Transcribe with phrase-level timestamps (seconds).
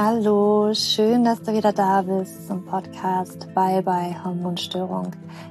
[0.00, 5.10] Hallo, schön, dass du wieder da bist zum Podcast Bye Bye Hormonstörung.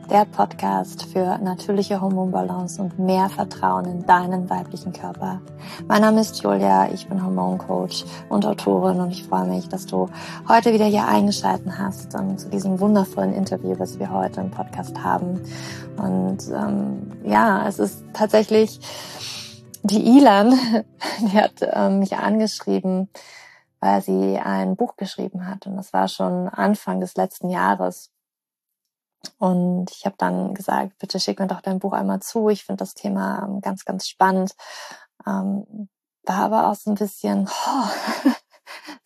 [0.09, 5.41] Der Podcast für natürliche Hormonbalance und mehr Vertrauen in deinen weiblichen Körper.
[5.89, 10.07] Mein Name ist Julia, ich bin Hormoncoach und Autorin und ich freue mich, dass du
[10.47, 14.97] heute wieder hier eingeschaltet hast um, zu diesem wundervollen Interview, was wir heute im Podcast
[15.03, 15.41] haben.
[15.97, 18.79] Und ähm, ja, es ist tatsächlich
[19.83, 20.57] die Ilan,
[21.19, 23.09] die hat ähm, mich angeschrieben,
[23.87, 25.65] weil sie ein Buch geschrieben hat.
[25.65, 28.11] Und das war schon Anfang des letzten Jahres.
[29.37, 32.49] Und ich habe dann gesagt, bitte schick mir doch dein Buch einmal zu.
[32.49, 34.51] Ich finde das Thema ähm, ganz, ganz spannend.
[35.25, 35.89] Ähm,
[36.23, 37.89] war aber auch so ein bisschen oh,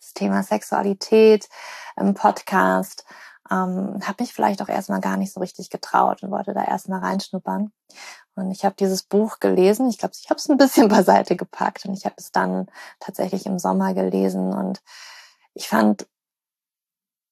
[0.00, 1.48] das Thema Sexualität
[1.96, 3.04] im Podcast.
[3.52, 6.98] Ähm, habe mich vielleicht auch erstmal gar nicht so richtig getraut und wollte da erstmal
[6.98, 7.72] reinschnuppern.
[8.34, 9.88] Und ich habe dieses Buch gelesen.
[9.88, 12.66] Ich glaube, ich habe es ein bisschen beiseite gepackt und ich habe es dann
[13.00, 14.82] tatsächlich im Sommer gelesen und
[15.54, 16.06] ich fand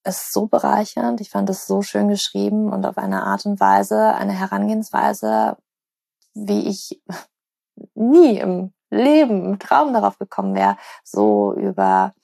[0.02, 1.20] es so bereichernd.
[1.20, 5.56] Ich fand es so schön geschrieben und auf eine Art und Weise, eine Herangehensweise,
[6.34, 7.02] wie ich
[7.94, 12.14] nie im Leben, im Traum darauf gekommen wäre, so über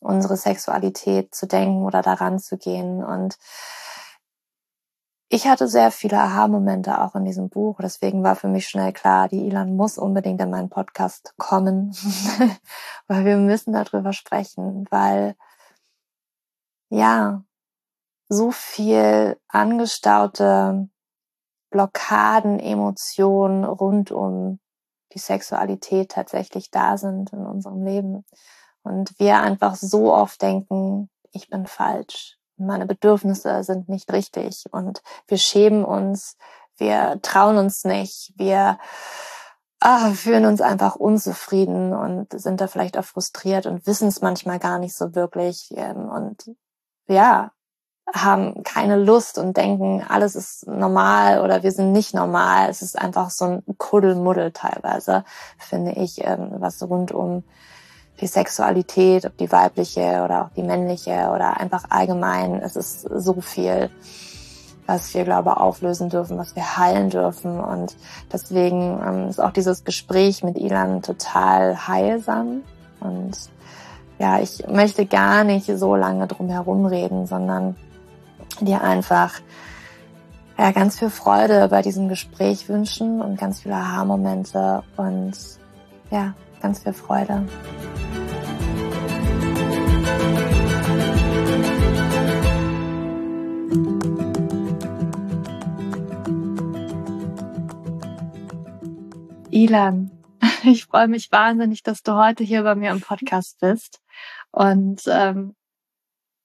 [0.00, 3.04] unsere Sexualität zu denken oder daran zu gehen.
[3.04, 3.36] Und
[5.30, 7.78] ich hatte sehr viele Aha-Momente auch in diesem Buch.
[7.82, 11.92] Deswegen war für mich schnell klar, die Ilan muss unbedingt in meinen Podcast kommen,
[13.08, 15.36] weil wir müssen darüber sprechen, weil
[16.90, 17.44] ja,
[18.30, 20.88] so viel angestaute
[21.70, 24.60] Blockaden, Emotionen rund um
[25.12, 28.24] die Sexualität tatsächlich da sind in unserem Leben.
[28.82, 35.02] Und wir einfach so oft denken, ich bin falsch, meine Bedürfnisse sind nicht richtig und
[35.26, 36.36] wir schämen uns,
[36.76, 38.78] wir trauen uns nicht, wir
[39.80, 44.58] ah, fühlen uns einfach unzufrieden und sind da vielleicht auch frustriert und wissen es manchmal
[44.58, 46.50] gar nicht so wirklich ähm, und
[47.08, 47.52] ja,
[48.14, 52.70] haben keine Lust und denken, alles ist normal oder wir sind nicht normal.
[52.70, 55.24] Es ist einfach so ein Kuddelmuddel teilweise,
[55.58, 57.44] finde ich, ähm, was rund um
[58.20, 62.54] die Sexualität, ob die weibliche oder auch die männliche oder einfach allgemein.
[62.62, 63.90] Es ist so viel,
[64.86, 67.60] was wir, glaube ich, auflösen dürfen, was wir heilen dürfen.
[67.60, 67.96] Und
[68.32, 72.62] deswegen ähm, ist auch dieses Gespräch mit Ilan total heilsam.
[73.00, 73.36] Und
[74.18, 77.76] ja, ich möchte gar nicht so lange drum herum reden, sondern
[78.60, 79.34] dir einfach
[80.58, 85.32] ja, ganz viel Freude bei diesem Gespräch wünschen und ganz viele Aha-Momente und
[86.10, 87.44] ja, ganz viel Freude.
[99.58, 100.10] Ilan,
[100.64, 104.00] ich freue mich wahnsinnig, dass du heute hier bei mir im Podcast bist.
[104.50, 105.56] Und ähm,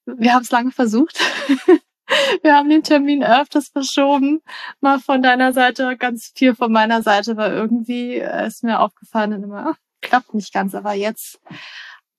[0.05, 1.19] wir haben es lange versucht.
[2.41, 4.41] wir haben den Termin öfters verschoben.
[4.81, 9.43] Mal von deiner Seite, ganz viel von meiner Seite, weil irgendwie ist mir aufgefallen und
[9.43, 10.75] immer, klappt nicht ganz.
[10.75, 11.39] Aber jetzt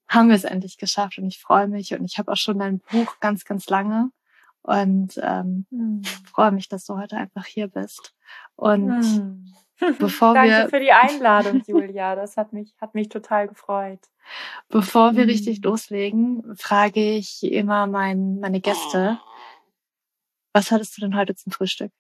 [0.09, 2.81] haben wir es endlich geschafft und ich freue mich und ich habe auch schon dein
[2.81, 4.11] Buch ganz, ganz lange
[4.63, 6.03] und ähm, mhm.
[6.31, 8.15] freue mich, dass du heute einfach hier bist.
[8.57, 9.55] Und mhm.
[9.99, 12.15] Bevor Danke wir, für die Einladung, Julia.
[12.15, 14.01] Das hat mich, hat mich total gefreut.
[14.69, 15.65] Bevor wir richtig mhm.
[15.65, 19.19] loslegen, frage ich immer mein, meine Gäste,
[20.53, 21.93] was hattest du denn heute zum Frühstück?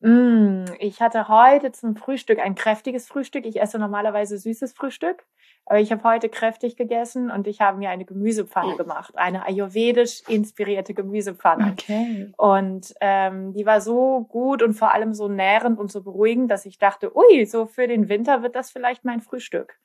[0.00, 3.44] Mm, ich hatte heute zum Frühstück ein kräftiges Frühstück.
[3.44, 5.26] Ich esse normalerweise süßes Frühstück.
[5.66, 10.22] Aber ich habe heute kräftig gegessen und ich habe mir eine Gemüsepfanne gemacht, eine ayurvedisch
[10.28, 11.72] inspirierte Gemüsepfanne.
[11.72, 12.32] Okay.
[12.36, 16.66] Und ähm, die war so gut und vor allem so nährend und so beruhigend, dass
[16.66, 19.78] ich dachte, ui, so für den Winter wird das vielleicht mein Frühstück.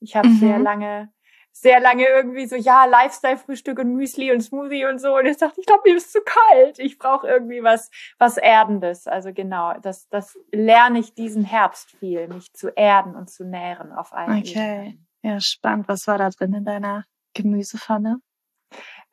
[0.00, 0.38] Ich habe mhm.
[0.38, 1.10] sehr lange
[1.58, 5.16] sehr lange irgendwie so, ja, Lifestyle-Frühstück und Müsli und Smoothie und so.
[5.16, 6.78] Und jetzt dachte ich, glaube, mir ist zu kalt.
[6.78, 9.06] Ich brauche irgendwie was, was Erdendes.
[9.06, 13.92] Also genau, das, das lerne ich diesen Herbst viel, mich zu erden und zu nähren
[13.92, 14.80] auf allen Okay.
[14.80, 15.05] Ebenen.
[15.26, 15.88] Ja, spannend.
[15.88, 18.20] Was war da drin in deiner Gemüsepfanne?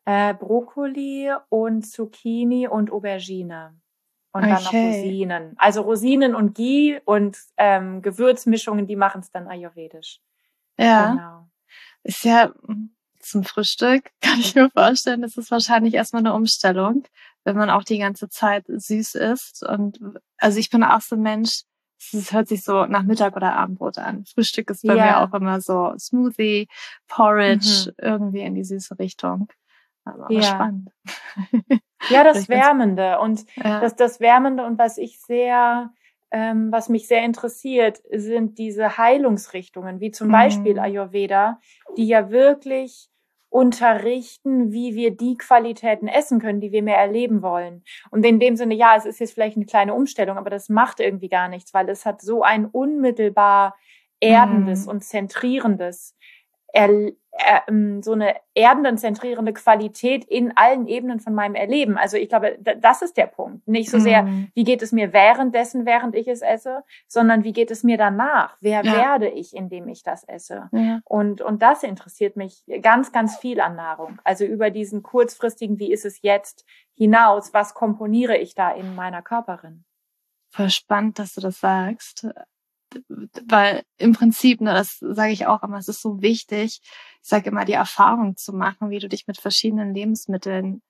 [0.05, 3.81] Äh, Brokkoli und Zucchini und Aubergine.
[4.31, 4.53] Und okay.
[4.53, 5.53] dann noch Rosinen.
[5.57, 10.19] Also Rosinen und Ghee und ähm, Gewürzmischungen, die machen es dann ayurvedisch.
[10.77, 11.13] Ja.
[11.13, 11.49] Genau.
[12.03, 17.05] Ist ja hm, zum Frühstück, kann ich mir vorstellen, das ist wahrscheinlich erstmal eine Umstellung,
[17.43, 19.65] wenn man auch die ganze Zeit süß isst.
[19.65, 19.99] Und
[20.37, 21.63] also ich bin auch so ein Mensch,
[22.11, 24.25] es hört sich so nach Mittag oder Abendbrot an.
[24.25, 25.05] Frühstück ist bei ja.
[25.05, 26.67] mir auch immer so Smoothie,
[27.07, 27.93] Porridge, mhm.
[27.97, 29.47] irgendwie in die süße Richtung.
[30.05, 30.41] Aber ja.
[30.41, 30.89] spannend.
[32.09, 33.79] Ja, das Wärmende und ja.
[33.79, 35.91] das, das Wärmende und was ich sehr,
[36.31, 40.33] ähm, was mich sehr interessiert, sind diese Heilungsrichtungen, wie zum mhm.
[40.33, 41.59] Beispiel Ayurveda,
[41.97, 43.09] die ja wirklich
[43.53, 47.83] unterrichten, wie wir die Qualitäten essen können, die wir mehr erleben wollen.
[48.09, 50.99] Und in dem Sinne, ja, es ist jetzt vielleicht eine kleine Umstellung, aber das macht
[50.99, 53.75] irgendwie gar nichts, weil es hat so ein unmittelbar
[54.19, 54.89] erdendes mm.
[54.89, 56.15] und zentrierendes
[56.73, 57.11] er,
[58.01, 61.97] so eine erdenden, zentrierende Qualität in allen Ebenen von meinem Erleben.
[61.97, 63.67] Also ich glaube, das ist der Punkt.
[63.67, 64.51] Nicht so sehr, mhm.
[64.53, 68.55] wie geht es mir währenddessen, während ich es esse, sondern wie geht es mir danach?
[68.61, 68.93] Wer ja.
[68.93, 70.69] werde ich, indem ich das esse?
[70.71, 70.99] Ja.
[71.05, 74.19] Und, und das interessiert mich ganz, ganz viel an Nahrung.
[74.23, 79.23] Also über diesen kurzfristigen, wie ist es jetzt hinaus, was komponiere ich da in meiner
[79.23, 79.85] Körperin?
[80.51, 82.27] Voll spannend, dass du das sagst
[83.45, 86.81] weil im Prinzip, ne, das sage ich auch immer, es ist so wichtig,
[87.21, 90.81] ich sage immer, die Erfahrung zu machen, wie du dich mit verschiedenen Lebensmitteln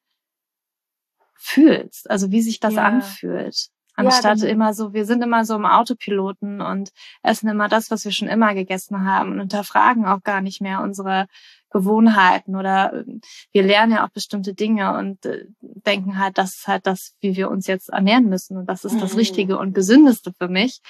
[1.35, 2.83] fühlst, also wie sich das ja.
[2.83, 3.69] anfühlt.
[3.95, 6.91] Anstatt ja, immer so, wir sind immer so im Autopiloten und
[7.21, 10.81] essen immer das, was wir schon immer gegessen haben und hinterfragen auch gar nicht mehr
[10.81, 11.27] unsere
[11.73, 13.03] Gewohnheiten oder äh,
[13.51, 17.35] wir lernen ja auch bestimmte Dinge und äh, denken halt, das ist halt das, wie
[17.35, 19.19] wir uns jetzt ernähren müssen und das ist das mhm.
[19.19, 20.81] Richtige und Gesündeste für mich.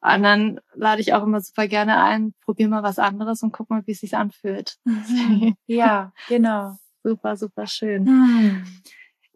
[0.00, 3.70] Und dann lade ich auch immer super gerne ein, probier mal was anderes und guck
[3.70, 4.76] mal, wie es sich anfühlt.
[4.84, 5.54] Mhm.
[5.66, 6.76] Ja, genau.
[7.02, 8.04] super, super schön.
[8.04, 8.66] Mhm.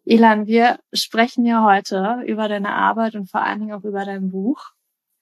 [0.09, 4.31] Ilan, wir sprechen ja heute über deine Arbeit und vor allen Dingen auch über dein
[4.31, 4.71] Buch.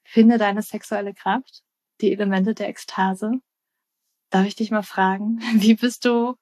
[0.04, 1.62] Finde deine sexuelle Kraft,
[2.02, 3.32] die Elemente der Ekstase.
[4.28, 6.34] Darf ich dich mal fragen, wie bist du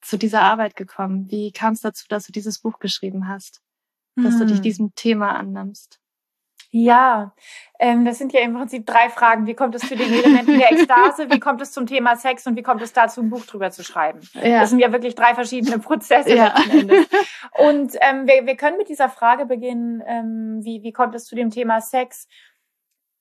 [0.00, 1.28] zu dieser Arbeit gekommen?
[1.32, 3.60] Wie kam es dazu, dass du dieses Buch geschrieben hast?
[4.14, 4.38] Dass hm.
[4.38, 4.62] du dich hm.
[4.62, 5.98] diesem Thema annimmst?
[6.70, 7.32] Ja,
[7.78, 9.46] ähm, das sind ja im Prinzip drei Fragen.
[9.46, 11.30] Wie kommt es zu den Elementen der Ekstase?
[11.30, 12.46] Wie kommt es zum Thema Sex?
[12.46, 14.20] Und wie kommt es dazu, ein Buch drüber zu schreiben?
[14.34, 14.60] Ja.
[14.60, 16.54] Das sind ja wirklich drei verschiedene Prozesse ja.
[17.58, 21.34] Und ähm, wir, wir können mit dieser Frage beginnen, ähm, wie, wie kommt es zu
[21.34, 22.28] dem Thema Sex?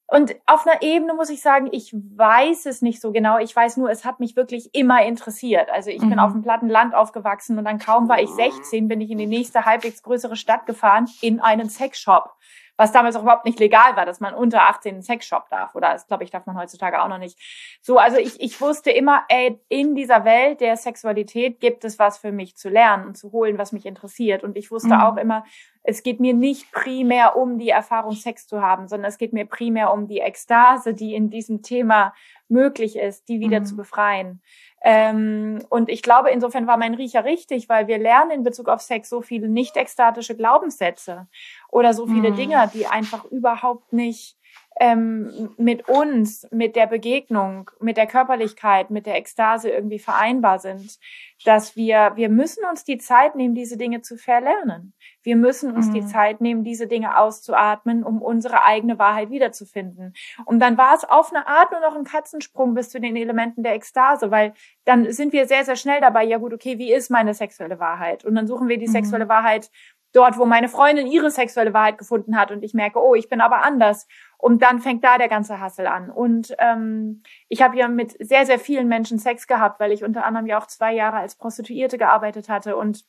[0.09, 3.39] Und auf einer Ebene muss ich sagen, ich weiß es nicht so genau.
[3.39, 5.69] Ich weiß nur, es hat mich wirklich immer interessiert.
[5.69, 6.11] Also ich mhm.
[6.11, 9.17] bin auf dem platten Land aufgewachsen und dann kaum war ich 16, bin ich in
[9.17, 12.33] die nächste halbwegs größere Stadt gefahren in einen Sexshop
[12.77, 15.75] was damals auch überhaupt nicht legal war, dass man unter 18 einen Sexshop darf.
[15.75, 17.37] Oder das glaube ich, darf man heutzutage auch noch nicht.
[17.81, 22.19] So, also ich, ich wusste immer, ey, in dieser Welt der Sexualität gibt es was
[22.19, 24.43] für mich zu lernen und zu holen, was mich interessiert.
[24.43, 25.01] Und ich wusste mhm.
[25.01, 25.43] auch immer,
[25.83, 29.45] es geht mir nicht primär um die Erfahrung, Sex zu haben, sondern es geht mir
[29.45, 32.13] primär um die Ekstase, die in diesem Thema
[32.49, 33.65] möglich ist, die wieder mhm.
[33.65, 34.41] zu befreien.
[34.83, 38.81] Ähm, und ich glaube, insofern war mein Riecher richtig, weil wir lernen in Bezug auf
[38.81, 41.27] Sex so viele nicht ekstatische Glaubenssätze
[41.69, 42.35] oder so viele mhm.
[42.35, 44.37] Dinge, die einfach überhaupt nicht
[44.79, 50.99] ähm, mit uns, mit der Begegnung, mit der Körperlichkeit, mit der Ekstase irgendwie vereinbar sind,
[51.45, 54.93] dass wir, wir müssen uns die Zeit nehmen, diese Dinge zu verlernen.
[55.23, 55.93] Wir müssen uns mhm.
[55.93, 60.13] die Zeit nehmen, diese Dinge auszuatmen, um unsere eigene Wahrheit wiederzufinden.
[60.45, 63.61] Und dann war es auf eine Art nur noch ein Katzensprung bis zu den Elementen
[63.61, 64.53] der Ekstase, weil
[64.85, 68.25] dann sind wir sehr, sehr schnell dabei, ja gut, okay, wie ist meine sexuelle Wahrheit?
[68.25, 68.93] Und dann suchen wir die mhm.
[68.93, 69.69] sexuelle Wahrheit
[70.17, 73.39] dort, wo meine Freundin ihre sexuelle Wahrheit gefunden hat und ich merke, oh, ich bin
[73.39, 74.07] aber anders.
[74.37, 76.09] Und dann fängt da der ganze Hassel an.
[76.09, 80.25] Und ähm, ich habe ja mit sehr, sehr vielen Menschen Sex gehabt, weil ich unter
[80.25, 83.05] anderem ja auch zwei Jahre als Prostituierte gearbeitet hatte und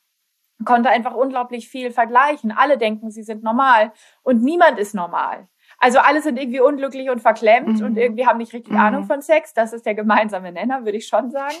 [0.65, 2.51] konnte einfach unglaublich viel vergleichen.
[2.51, 3.91] Alle denken, sie sind normal
[4.23, 5.47] und niemand ist normal.
[5.77, 7.85] Also alle sind irgendwie unglücklich und verklemmt mhm.
[7.85, 8.79] und irgendwie haben nicht richtig mhm.
[8.79, 9.53] Ahnung von Sex.
[9.53, 11.55] Das ist der gemeinsame Nenner, würde ich schon sagen.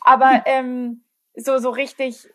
[0.00, 2.28] Aber ähm, so, so richtig,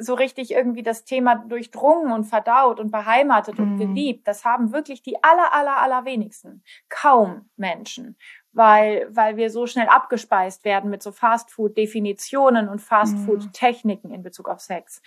[0.00, 3.78] so richtig irgendwie das Thema durchdrungen und verdaut und beheimatet und mhm.
[3.78, 4.28] geliebt.
[4.28, 6.62] Das haben wirklich die aller, aller, aller wenigsten.
[6.88, 8.16] Kaum Menschen
[8.56, 14.60] weil, weil wir so schnell abgespeist werden mit so Fastfood-Definitionen und Fastfood-Techniken in Bezug auf
[14.60, 15.02] Sex.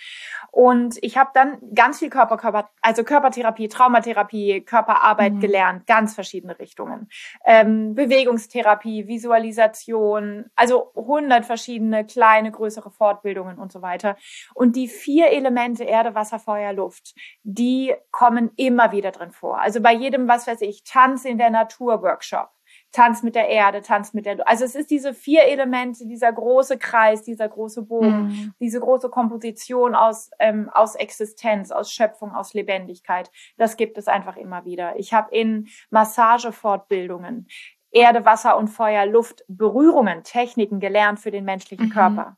[0.52, 5.40] Und ich habe dann ganz viel Körper, Körper, also Körpertherapie, Traumatherapie, Körperarbeit mhm.
[5.40, 7.10] gelernt, ganz verschiedene Richtungen.
[7.44, 14.16] Ähm, Bewegungstherapie, Visualisation, also hundert verschiedene kleine, größere Fortbildungen und so weiter.
[14.54, 19.60] Und die vier Elemente Erde, Wasser, Feuer, Luft, die kommen immer wieder drin vor.
[19.60, 22.52] Also bei jedem, was weiß ich, Tanz in der Natur Workshop
[22.92, 26.78] Tanz mit der Erde, Tanz mit der, also es ist diese vier Elemente, dieser große
[26.78, 28.54] Kreis, dieser große Bogen, mhm.
[28.60, 33.30] diese große Komposition aus, ähm, aus Existenz, aus Schöpfung, aus Lebendigkeit.
[33.58, 34.98] Das gibt es einfach immer wieder.
[34.98, 37.48] Ich habe in Massagefortbildungen
[37.92, 41.92] Erde, Wasser und Feuer, Luft, Berührungen, Techniken gelernt für den menschlichen mhm.
[41.92, 42.38] Körper.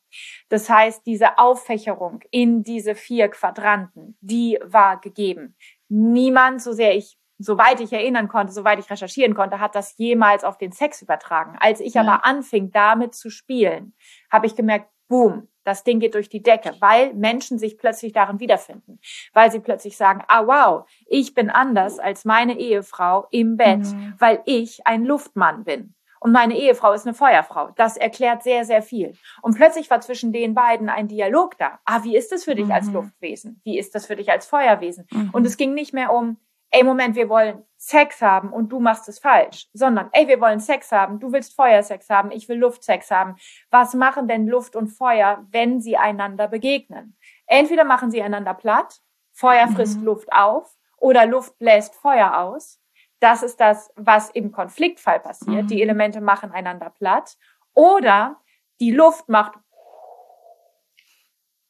[0.49, 5.55] Das heißt, diese Auffächerung in diese vier Quadranten, die war gegeben.
[5.89, 10.43] Niemand, so sehr ich soweit ich erinnern konnte, soweit ich recherchieren konnte, hat das jemals
[10.43, 11.57] auf den Sex übertragen.
[11.59, 12.01] Als ich ja.
[12.01, 13.93] aber anfing, damit zu spielen,
[14.29, 18.39] habe ich gemerkt, boom, das Ding geht durch die Decke, weil Menschen sich plötzlich darin
[18.39, 18.99] wiederfinden,
[19.33, 24.15] weil sie plötzlich sagen, ah wow, ich bin anders als meine Ehefrau im Bett, mhm.
[24.17, 25.93] weil ich ein Luftmann bin.
[26.19, 27.71] und meine Ehefrau ist eine Feuerfrau.
[27.75, 29.13] Das erklärt sehr, sehr viel.
[29.41, 31.79] Und plötzlich war zwischen den beiden ein Dialog da.
[31.83, 32.71] Ah, wie ist das für dich mhm.
[32.71, 33.59] als Luftwesen?
[33.63, 35.07] Wie ist das für dich als Feuerwesen?
[35.11, 35.29] Mhm.
[35.33, 36.37] Und es ging nicht mehr um,
[36.71, 40.59] ey, Moment, wir wollen Sex haben und du machst es falsch, sondern, ey, wir wollen
[40.59, 43.35] Sex haben, du willst Feuersex haben, ich will Luftsex haben.
[43.69, 47.17] Was machen denn Luft und Feuer, wenn sie einander begegnen?
[47.45, 49.01] Entweder machen sie einander platt,
[49.33, 50.05] Feuer frisst mhm.
[50.05, 52.79] Luft auf, oder Luft bläst Feuer aus.
[53.19, 55.63] Das ist das, was im Konfliktfall passiert.
[55.63, 55.67] Mhm.
[55.67, 57.37] Die Elemente machen einander platt.
[57.73, 58.39] Oder
[58.79, 59.53] die Luft macht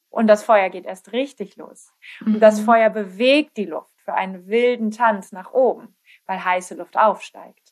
[0.10, 1.94] und das Feuer geht erst richtig los.
[2.26, 2.66] Und das mhm.
[2.66, 7.71] Feuer bewegt die Luft für einen wilden Tanz nach oben, weil heiße Luft aufsteigt.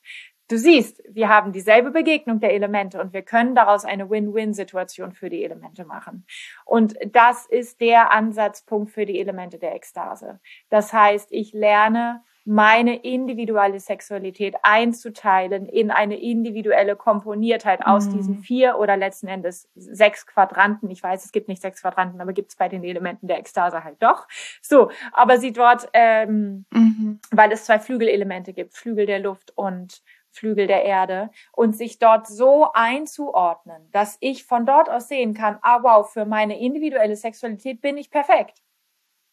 [0.50, 5.29] Du siehst, wir haben dieselbe Begegnung der Elemente und wir können daraus eine Win-Win-Situation für
[5.29, 6.25] die Elemente machen.
[6.65, 10.39] Und das ist der Ansatzpunkt für die Elemente der Ekstase.
[10.70, 18.13] Das heißt, ich lerne meine individuelle Sexualität einzuteilen in eine individuelle Komponiertheit aus mhm.
[18.13, 20.89] diesen vier oder letzten Endes sechs Quadranten.
[20.89, 23.84] Ich weiß, es gibt nicht sechs Quadranten, aber gibt es bei den Elementen der Ekstase
[23.84, 24.27] halt doch.
[24.63, 27.20] So, aber sie dort, ähm, mhm.
[27.29, 32.27] weil es zwei Flügelelemente gibt, Flügel der Luft und Flügel der Erde und sich dort
[32.27, 37.81] so einzuordnen, dass ich von dort aus sehen kann, ah wow, für meine individuelle Sexualität
[37.81, 38.62] bin ich perfekt.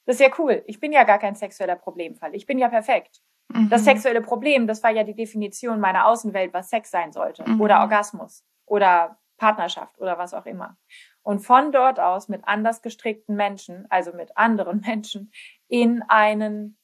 [0.06, 0.62] Das ist ja cool.
[0.66, 2.34] Ich bin ja gar kein sexueller Problemfall.
[2.34, 3.20] Ich bin ja perfekt.
[3.48, 3.68] Mhm.
[3.68, 7.48] Das sexuelle Problem, das war ja die Definition meiner Außenwelt, was Sex sein sollte.
[7.48, 7.60] Mhm.
[7.60, 8.44] Oder Orgasmus.
[8.66, 10.76] Oder Partnerschaft oder was auch immer.
[11.22, 15.32] Und von dort aus mit anders gestrickten Menschen, also mit anderen Menschen,
[15.68, 16.78] in einen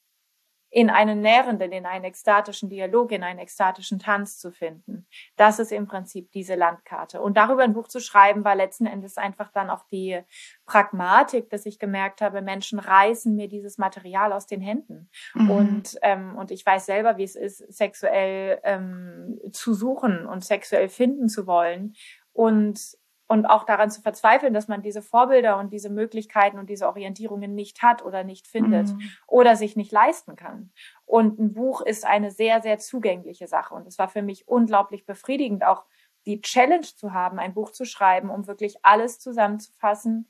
[0.73, 5.05] in einen nährenden, in einen ekstatischen Dialog, in einen ekstatischen Tanz zu finden.
[5.35, 7.21] Das ist im Prinzip diese Landkarte.
[7.21, 10.19] Und darüber ein Buch zu schreiben, war letzten Endes einfach dann auch die
[10.65, 15.11] Pragmatik, dass ich gemerkt habe, Menschen reißen mir dieses Material aus den Händen.
[15.35, 15.51] Mhm.
[15.51, 20.89] Und, ähm, und ich weiß selber, wie es ist, sexuell ähm, zu suchen und sexuell
[20.89, 21.93] finden zu wollen.
[22.31, 22.97] Und
[23.33, 27.55] und auch daran zu verzweifeln, dass man diese Vorbilder und diese Möglichkeiten und diese Orientierungen
[27.55, 29.01] nicht hat oder nicht findet mhm.
[29.25, 30.71] oder sich nicht leisten kann.
[31.05, 33.73] Und ein Buch ist eine sehr, sehr zugängliche Sache.
[33.73, 35.83] Und es war für mich unglaublich befriedigend, auch
[36.27, 40.29] die Challenge zu haben, ein Buch zu schreiben, um wirklich alles zusammenzufassen,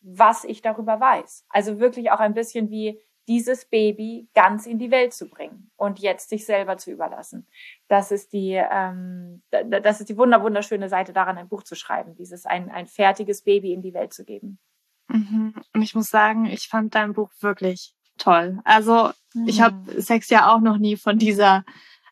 [0.00, 1.46] was ich darüber weiß.
[1.50, 6.00] Also wirklich auch ein bisschen wie dieses Baby ganz in die Welt zu bringen und
[6.00, 7.46] jetzt sich selber zu überlassen.
[7.86, 12.16] Das ist die, ähm, das ist die wunder wunderschöne Seite daran, ein Buch zu schreiben,
[12.16, 14.58] dieses ein, ein fertiges Baby in die Welt zu geben.
[15.06, 15.54] Mhm.
[15.72, 18.58] Und ich muss sagen, ich fand dein Buch wirklich toll.
[18.64, 19.46] Also mhm.
[19.46, 21.64] ich habe Sex ja auch noch nie von dieser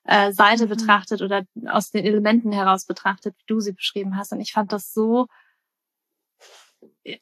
[0.05, 0.69] äh, Seite mhm.
[0.69, 4.33] betrachtet oder aus den Elementen heraus betrachtet, wie du sie beschrieben hast.
[4.33, 5.27] Und ich fand das so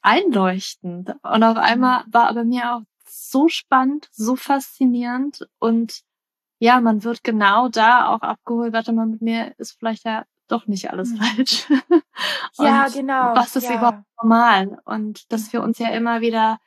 [0.02, 1.14] einleuchtend.
[1.22, 6.02] Und auf einmal war aber mir auch so spannend, so faszinierend und
[6.58, 10.66] ja, man wird genau da auch abgeholt, warte mal, mit mir ist vielleicht ja doch
[10.66, 11.16] nicht alles mhm.
[11.18, 11.66] falsch.
[12.58, 13.34] ja, genau.
[13.34, 13.76] Was ist ja.
[13.76, 14.78] überhaupt normal?
[14.84, 16.58] Und dass wir uns ja immer wieder,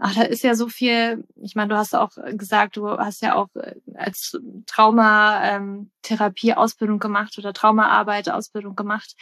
[0.00, 3.34] ach, da ist ja so viel, ich meine, du hast auch gesagt, du hast ja
[3.34, 9.14] auch äh, als Traumatherapie ähm, Ausbildung gemacht oder Traumaarbeit Ausbildung gemacht.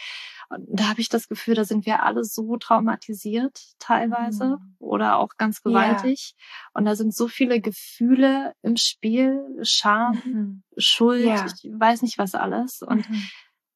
[0.49, 4.75] Und da habe ich das Gefühl, da sind wir alle so traumatisiert teilweise mhm.
[4.79, 6.33] oder auch ganz gewaltig.
[6.35, 6.69] Ja.
[6.73, 10.63] Und da sind so viele Gefühle im Spiel, Scham, mhm.
[10.77, 11.45] Schuld, ja.
[11.45, 12.81] ich weiß nicht was alles.
[12.81, 13.23] Und mhm.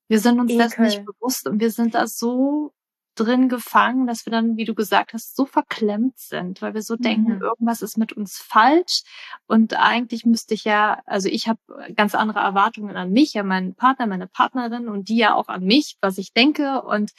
[0.07, 0.63] wir sind uns Ekel.
[0.63, 2.74] das nicht bewusst und wir sind da so
[3.15, 6.96] drin gefangen, dass wir dann, wie du gesagt hast, so verklemmt sind, weil wir so
[6.96, 7.41] denken, mhm.
[7.41, 9.03] irgendwas ist mit uns falsch.
[9.48, 11.60] Und eigentlich müsste ich ja, also ich habe
[11.96, 15.63] ganz andere Erwartungen an mich, an meinen Partner, meine Partnerin und die ja auch an
[15.63, 16.82] mich, was ich denke.
[16.82, 17.12] Und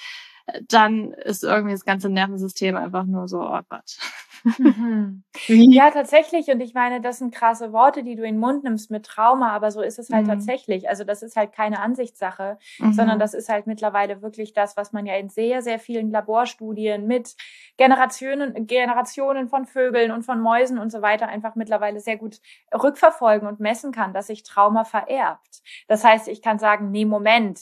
[0.69, 3.97] dann ist irgendwie das ganze Nervensystem einfach nur so, oh Gott.
[4.45, 5.25] Mhm.
[5.49, 6.49] ja, tatsächlich.
[6.49, 9.51] Und ich meine, das sind krasse Worte, die du in den Mund nimmst mit Trauma,
[9.53, 10.31] aber so ist es halt mhm.
[10.31, 10.89] tatsächlich.
[10.89, 12.93] Also das ist halt keine Ansichtssache, mhm.
[12.93, 17.07] sondern das ist halt mittlerweile wirklich das, was man ja in sehr, sehr vielen Laborstudien
[17.07, 17.35] mit
[17.77, 22.41] Generationen, Generationen von Vögeln und von Mäusen und so weiter einfach mittlerweile sehr gut
[22.73, 25.63] rückverfolgen und messen kann, dass sich Trauma vererbt.
[25.89, 27.61] Das heißt, ich kann sagen, nee, Moment,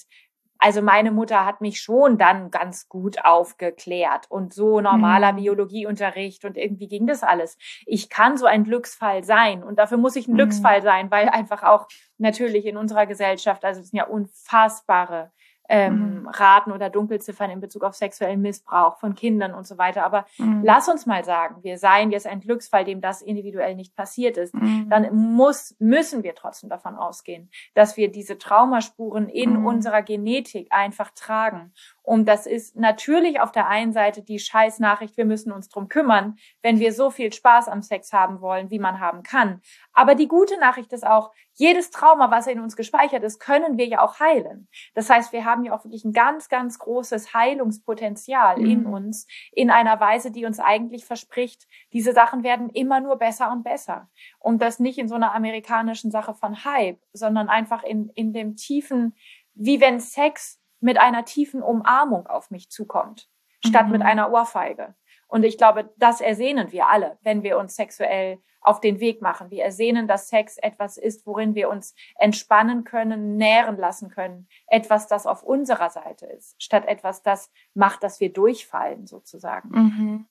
[0.62, 5.38] also meine Mutter hat mich schon dann ganz gut aufgeklärt und so normaler mhm.
[5.38, 7.58] Biologieunterricht und irgendwie ging das alles.
[7.84, 10.36] Ich kann so ein Glücksfall sein und dafür muss ich ein mhm.
[10.36, 15.32] Glücksfall sein, weil einfach auch natürlich in unserer Gesellschaft, also es sind ja unfassbare
[15.72, 16.28] ähm, mhm.
[16.28, 20.04] Raten oder Dunkelziffern in Bezug auf sexuellen Missbrauch von Kindern und so weiter.
[20.04, 20.60] Aber mhm.
[20.62, 24.52] lass uns mal sagen, wir seien jetzt ein Glücksfall, dem das individuell nicht passiert ist.
[24.52, 24.90] Mhm.
[24.90, 29.66] Dann muss, müssen wir trotzdem davon ausgehen, dass wir diese Traumaspuren in mhm.
[29.66, 31.72] unserer Genetik einfach tragen.
[32.02, 36.36] Und das ist natürlich auf der einen Seite die Scheißnachricht, wir müssen uns drum kümmern,
[36.60, 39.62] wenn wir so viel Spaß am Sex haben wollen, wie man haben kann.
[39.94, 43.86] Aber die gute Nachricht ist auch, jedes Trauma, was in uns gespeichert ist, können wir
[43.86, 44.68] ja auch heilen.
[44.94, 48.70] Das heißt, wir haben ja auch wirklich ein ganz, ganz großes Heilungspotenzial mhm.
[48.70, 53.52] in uns, in einer Weise, die uns eigentlich verspricht, diese Sachen werden immer nur besser
[53.52, 54.08] und besser.
[54.38, 58.56] Und das nicht in so einer amerikanischen Sache von Hype, sondern einfach in, in dem
[58.56, 59.14] tiefen,
[59.54, 63.28] wie wenn Sex mit einer tiefen Umarmung auf mich zukommt,
[63.64, 63.92] statt mhm.
[63.92, 64.94] mit einer Ohrfeige.
[65.32, 69.50] Und ich glaube, das ersehnen wir alle, wenn wir uns sexuell auf den Weg machen.
[69.50, 74.46] Wir ersehnen, dass Sex etwas ist, worin wir uns entspannen können, nähren lassen können.
[74.66, 79.70] Etwas, das auf unserer Seite ist, statt etwas, das macht, dass wir durchfallen, sozusagen.
[79.70, 80.26] Mhm.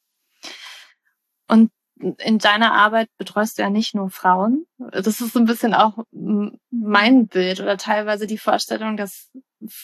[1.47, 1.71] Und
[2.19, 4.67] in deiner Arbeit betreust du ja nicht nur Frauen.
[4.77, 5.97] Das ist so ein bisschen auch
[6.69, 9.31] mein Bild oder teilweise die Vorstellung, dass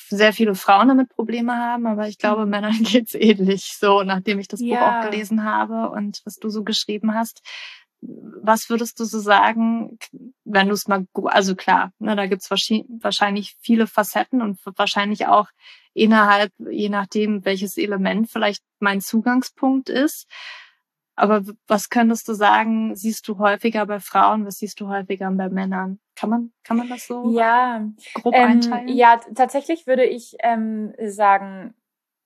[0.09, 2.51] sehr viele Frauen damit Probleme haben, aber ich glaube, mhm.
[2.51, 4.79] Männern geht's ähnlich so, nachdem ich das ja.
[4.79, 7.41] Buch auch gelesen habe und was du so geschrieben hast.
[7.99, 9.97] Was würdest du so sagen,
[10.45, 15.47] wenn du es mal, also klar, ne, da gibt's wahrscheinlich viele Facetten und wahrscheinlich auch
[15.95, 20.27] innerhalb, je nachdem, welches Element vielleicht mein Zugangspunkt ist.
[21.17, 25.49] Aber was könntest du sagen, siehst du häufiger bei Frauen, was siehst du häufiger bei
[25.49, 25.99] Männern?
[26.15, 28.87] Kann man, kann man das so ja, grob ähm, einteilen?
[28.87, 31.73] Ja, tatsächlich würde ich ähm, sagen,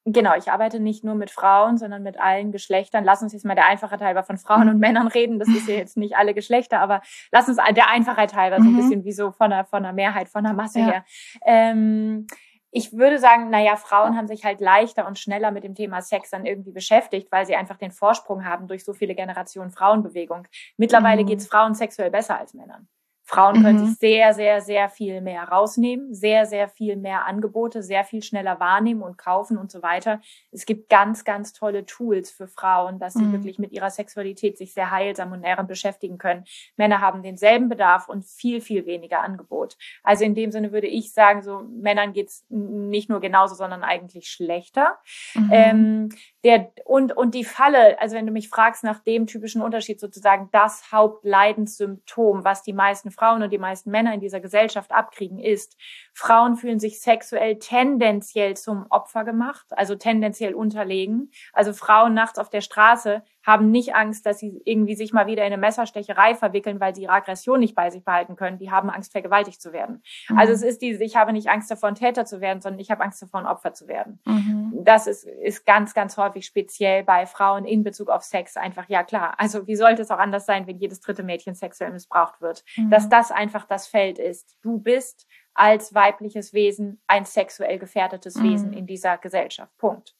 [0.03, 3.03] Genau, ich arbeite nicht nur mit Frauen, sondern mit allen Geschlechtern.
[3.03, 5.37] Lass uns jetzt mal der Einfachheit halber von Frauen und Männern reden.
[5.37, 8.73] Das ist ja jetzt nicht alle Geschlechter, aber lass uns der Einfachheit halber so ein
[8.73, 8.77] mhm.
[8.77, 10.85] bisschen wie so von der, von der Mehrheit, von der Masse ja.
[10.85, 11.05] her.
[11.45, 12.25] Ähm,
[12.71, 16.29] ich würde sagen, naja, Frauen haben sich halt leichter und schneller mit dem Thema Sex
[16.29, 20.47] dann irgendwie beschäftigt, weil sie einfach den Vorsprung haben durch so viele Generationen Frauenbewegung.
[20.77, 21.27] Mittlerweile mhm.
[21.27, 22.87] geht es Frauen sexuell besser als Männern.
[23.31, 23.63] Frauen mhm.
[23.63, 28.21] können sich sehr, sehr, sehr viel mehr rausnehmen, sehr, sehr viel mehr Angebote, sehr viel
[28.21, 30.19] schneller wahrnehmen und kaufen und so weiter.
[30.51, 33.31] Es gibt ganz, ganz tolle Tools für Frauen, dass sie mhm.
[33.31, 36.43] wirklich mit ihrer Sexualität sich sehr heilsam und nährend beschäftigen können.
[36.75, 39.77] Männer haben denselben Bedarf und viel, viel weniger Angebot.
[40.03, 44.27] Also in dem Sinne würde ich sagen, so Männern geht's nicht nur genauso, sondern eigentlich
[44.27, 44.97] schlechter.
[45.35, 45.49] Mhm.
[45.53, 46.09] Ähm,
[46.43, 50.49] der, und, und die Falle, also wenn du mich fragst nach dem typischen Unterschied sozusagen,
[50.51, 55.77] das Hauptleidenssymptom, was die meisten Frauen und die meisten Männer in dieser Gesellschaft abkriegen, ist,
[56.13, 61.31] Frauen fühlen sich sexuell tendenziell zum Opfer gemacht, also tendenziell unterlegen.
[61.53, 65.43] Also Frauen nachts auf der Straße haben nicht Angst, dass sie irgendwie sich mal wieder
[65.43, 68.59] in eine Messerstecherei verwickeln, weil sie ihre Aggression nicht bei sich behalten können.
[68.59, 70.03] Die haben Angst, vergewaltigt zu werden.
[70.29, 70.37] Mhm.
[70.37, 72.91] Also es ist dieses, ich habe nicht Angst davor, ein Täter zu werden, sondern ich
[72.91, 74.19] habe Angst davor, ein Opfer zu werden.
[74.25, 74.71] Mhm.
[74.83, 79.03] Das ist, ist ganz, ganz häufig speziell bei Frauen in Bezug auf Sex einfach, ja
[79.03, 79.35] klar.
[79.37, 82.63] Also wie sollte es auch anders sein, wenn jedes dritte Mädchen sexuell missbraucht wird?
[82.77, 82.89] Mhm.
[82.91, 84.57] Dass das einfach das Feld ist.
[84.61, 88.43] Du bist als weibliches Wesen ein sexuell gefährdetes mhm.
[88.43, 89.75] Wesen in dieser Gesellschaft.
[89.77, 90.15] Punkt.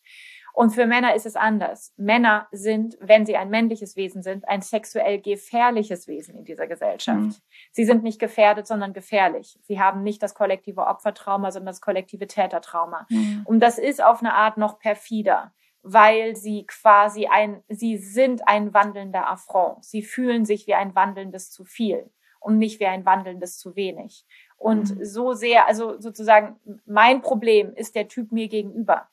[0.53, 1.93] Und für Männer ist es anders.
[1.97, 7.19] Männer sind, wenn sie ein männliches Wesen sind, ein sexuell gefährliches Wesen in dieser Gesellschaft.
[7.19, 7.35] Mhm.
[7.71, 9.57] Sie sind nicht gefährdet, sondern gefährlich.
[9.63, 13.07] Sie haben nicht das kollektive Opfertrauma, sondern das kollektive Tätertrauma.
[13.09, 13.43] Mhm.
[13.45, 18.73] Und das ist auf eine Art noch perfider, weil sie quasi ein, sie sind ein
[18.73, 19.85] wandelnder Affront.
[19.85, 22.11] Sie fühlen sich wie ein wandelndes zu viel
[22.41, 24.25] und nicht wie ein wandelndes zu wenig.
[24.57, 25.05] Und mhm.
[25.05, 29.07] so sehr, also sozusagen, mein Problem ist der Typ mir gegenüber.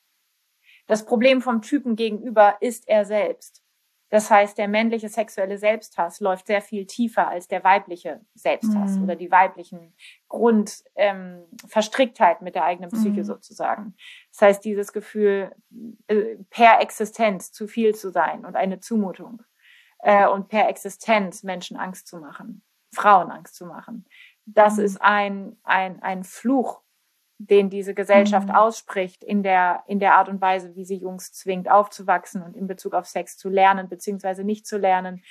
[0.87, 3.63] Das Problem vom Typen gegenüber ist er selbst.
[4.11, 9.03] Das heißt, der männliche sexuelle Selbsthass läuft sehr viel tiefer als der weibliche Selbsthass mhm.
[9.03, 9.93] oder die weiblichen
[10.29, 13.25] Grundverstricktheit ähm, mit der eigenen Psyche mhm.
[13.25, 13.95] sozusagen.
[14.33, 15.55] Das heißt, dieses Gefühl,
[16.07, 19.43] äh, per Existenz zu viel zu sein und eine Zumutung
[19.99, 22.63] äh, und per Existenz Menschen Angst zu machen,
[22.99, 24.05] Frauen Angst zu machen.
[24.47, 24.85] Das mhm.
[24.85, 26.83] ist ein, ein, ein Fluch
[27.39, 28.55] den diese Gesellschaft mhm.
[28.55, 32.67] ausspricht in der, in der Art und Weise, wie sie Jungs zwingt, aufzuwachsen und in
[32.67, 35.23] Bezug auf Sex zu lernen, beziehungsweise nicht zu lernen,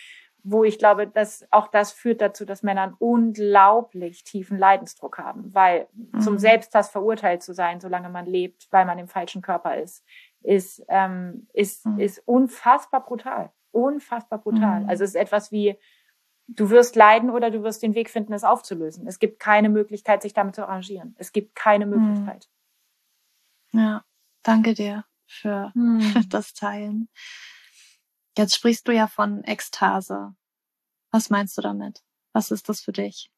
[0.41, 5.53] wo ich glaube, dass auch das führt dazu, dass Männer einen unglaublich tiefen Leidensdruck haben,
[5.53, 6.21] weil mhm.
[6.21, 10.05] zum Selbsthass verurteilt zu sein, solange man lebt, weil man im falschen Körper ist,
[10.41, 11.99] ist, ähm, ist, mhm.
[11.99, 13.51] ist unfassbar brutal.
[13.71, 14.83] Unfassbar brutal.
[14.83, 14.89] Mhm.
[14.89, 15.77] Also es ist etwas wie,
[16.47, 19.05] Du wirst leiden oder du wirst den Weg finden, es aufzulösen.
[19.05, 21.15] Es gibt keine Möglichkeit, sich damit zu arrangieren.
[21.17, 21.91] Es gibt keine hm.
[21.91, 22.49] Möglichkeit.
[23.73, 24.05] Ja,
[24.43, 26.25] danke dir für hm.
[26.29, 27.09] das Teilen.
[28.37, 30.35] Jetzt sprichst du ja von Ekstase.
[31.11, 32.03] Was meinst du damit?
[32.33, 33.31] Was ist das für dich?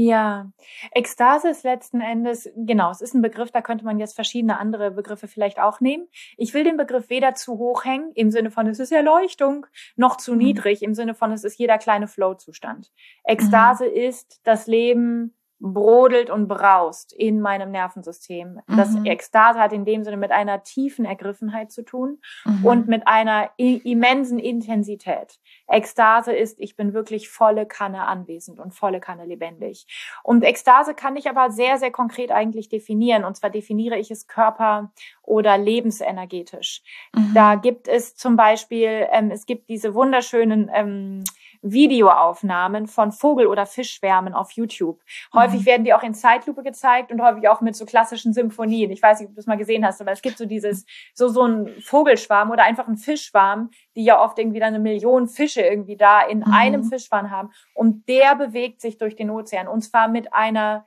[0.00, 0.52] Ja,
[0.92, 4.92] Ekstase ist letzten Endes, genau, es ist ein Begriff, da könnte man jetzt verschiedene andere
[4.92, 6.06] Begriffe vielleicht auch nehmen.
[6.36, 10.16] Ich will den Begriff weder zu hoch hängen, im Sinne von es ist Erleuchtung, noch
[10.16, 10.38] zu mhm.
[10.38, 12.92] niedrig, im Sinne von es ist jeder kleine Flow-Zustand.
[13.24, 13.96] Ekstase mhm.
[13.96, 18.60] ist das Leben brodelt und braust in meinem Nervensystem.
[18.66, 18.76] Mhm.
[18.76, 22.64] Das Ekstase hat in dem Sinne mit einer tiefen Ergriffenheit zu tun mhm.
[22.64, 25.38] und mit einer immensen Intensität.
[25.66, 29.86] Ekstase ist, ich bin wirklich volle Kanne anwesend und volle Kanne lebendig.
[30.22, 33.24] Und Ekstase kann ich aber sehr, sehr konkret eigentlich definieren.
[33.24, 34.92] Und zwar definiere ich es körper-
[35.22, 36.82] oder lebensenergetisch.
[37.14, 37.32] Mhm.
[37.34, 41.24] Da gibt es zum Beispiel, ähm, es gibt diese wunderschönen ähm,
[41.62, 45.00] Videoaufnahmen von Vogel- oder Fischschwärmen auf YouTube.
[45.34, 45.66] Häufig mhm.
[45.66, 48.90] werden die auch in Zeitlupe gezeigt und häufig auch mit so klassischen Symphonien.
[48.90, 51.28] Ich weiß nicht, ob du das mal gesehen hast, aber es gibt so dieses, so,
[51.28, 55.62] so ein Vogelschwarm oder einfach ein Fischschwarm, die ja oft irgendwie dann eine Million Fische
[55.62, 56.52] irgendwie da in mhm.
[56.52, 57.50] einem Fischschwarm haben.
[57.74, 60.86] Und der bewegt sich durch den Ozean und zwar mit einer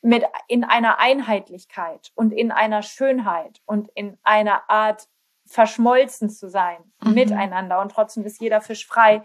[0.00, 5.08] mit in einer Einheitlichkeit und in einer Schönheit und in einer Art
[5.48, 7.14] verschmolzen zu sein mhm.
[7.14, 9.22] miteinander und trotzdem ist jeder Fisch frei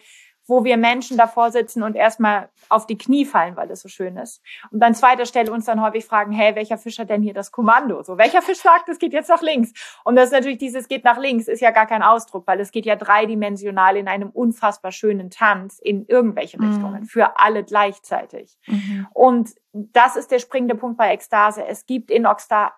[0.47, 4.17] wo wir Menschen davor sitzen und erstmal auf die Knie fallen, weil es so schön
[4.17, 4.41] ist.
[4.71, 7.51] Und an zweiter Stelle uns dann häufig fragen, hey, welcher Fisch hat denn hier das
[7.51, 8.03] Kommando?
[8.03, 9.71] So, welcher Fisch sagt, es geht jetzt nach links?
[10.03, 12.71] Und das ist natürlich dieses geht nach links, ist ja gar kein Ausdruck, weil es
[12.71, 16.69] geht ja dreidimensional in einem unfassbar schönen Tanz in irgendwelche mhm.
[16.69, 18.57] Richtungen, für alle gleichzeitig.
[18.67, 19.07] Mhm.
[19.13, 21.65] Und das ist der springende Punkt bei Ekstase.
[21.65, 22.27] Es gibt in,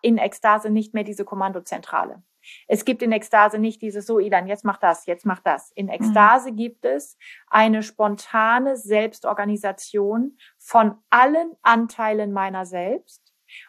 [0.01, 2.21] in Ekstase nicht mehr diese Kommandozentrale.
[2.67, 5.71] Es gibt in Ekstase nicht dieses so, Ilan, jetzt mach das, jetzt mach das.
[5.71, 6.55] In Ekstase mhm.
[6.55, 13.21] gibt es eine spontane Selbstorganisation von allen Anteilen meiner selbst.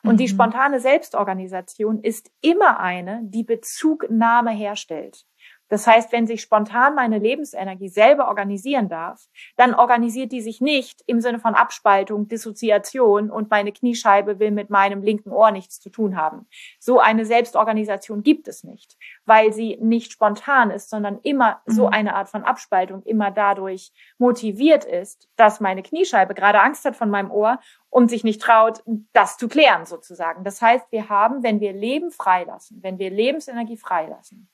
[0.02, 0.16] Und mhm.
[0.18, 5.26] die spontane Selbstorganisation ist immer eine, die Bezugnahme herstellt.
[5.68, 9.26] Das heißt, wenn sich spontan meine Lebensenergie selber organisieren darf,
[9.56, 14.70] dann organisiert die sich nicht im Sinne von Abspaltung, Dissoziation und meine Kniescheibe will mit
[14.70, 16.46] meinem linken Ohr nichts zu tun haben.
[16.78, 21.72] So eine Selbstorganisation gibt es nicht, weil sie nicht spontan ist, sondern immer mhm.
[21.72, 26.96] so eine Art von Abspaltung immer dadurch motiviert ist, dass meine Kniescheibe gerade Angst hat
[26.96, 27.58] von meinem Ohr
[27.90, 30.44] und sich nicht traut, das zu klären sozusagen.
[30.44, 34.48] Das heißt, wir haben, wenn wir Leben freilassen, wenn wir Lebensenergie freilassen,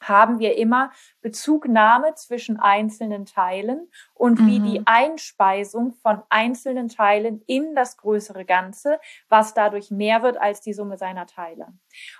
[0.00, 4.46] haben wir immer Bezugnahme zwischen einzelnen Teilen und mhm.
[4.46, 10.60] wie die Einspeisung von einzelnen Teilen in das größere Ganze, was dadurch mehr wird als
[10.60, 11.68] die Summe seiner Teile.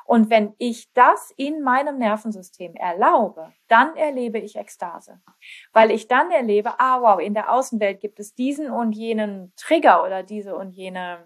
[0.05, 5.21] Und wenn ich das in meinem Nervensystem erlaube, dann erlebe ich Ekstase,
[5.73, 10.05] weil ich dann erlebe, ah wow, in der Außenwelt gibt es diesen und jenen Trigger
[10.05, 11.25] oder diese und jene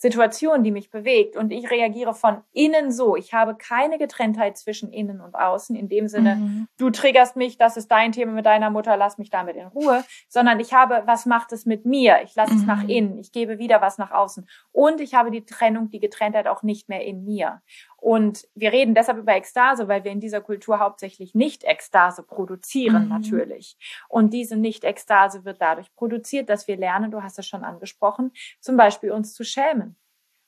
[0.00, 3.16] Situation, die mich bewegt und ich reagiere von innen so.
[3.16, 6.68] Ich habe keine Getrenntheit zwischen innen und außen in dem Sinne, mhm.
[6.78, 10.04] du triggerst mich, das ist dein Thema mit deiner Mutter, lass mich damit in Ruhe,
[10.28, 12.18] sondern ich habe, was macht es mit mir?
[12.22, 12.60] Ich lasse mhm.
[12.60, 12.88] es nach mhm.
[12.88, 16.62] innen, ich gebe wieder was nach außen und ich habe die Trennung, die Getrenntheit auch
[16.62, 17.60] nicht mehr in mir.
[18.00, 23.08] Und wir reden deshalb über Ekstase, weil wir in dieser Kultur hauptsächlich Nicht-Ekstase produzieren mhm.
[23.08, 23.76] natürlich.
[24.08, 28.76] Und diese Nicht-Ekstase wird dadurch produziert, dass wir lernen, du hast es schon angesprochen, zum
[28.76, 29.96] Beispiel uns zu schämen,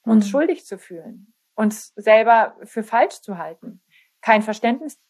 [0.04, 0.12] mhm.
[0.12, 3.82] uns schuldig zu fühlen, uns selber für falsch zu halten,
[4.20, 5.00] kein Verständnis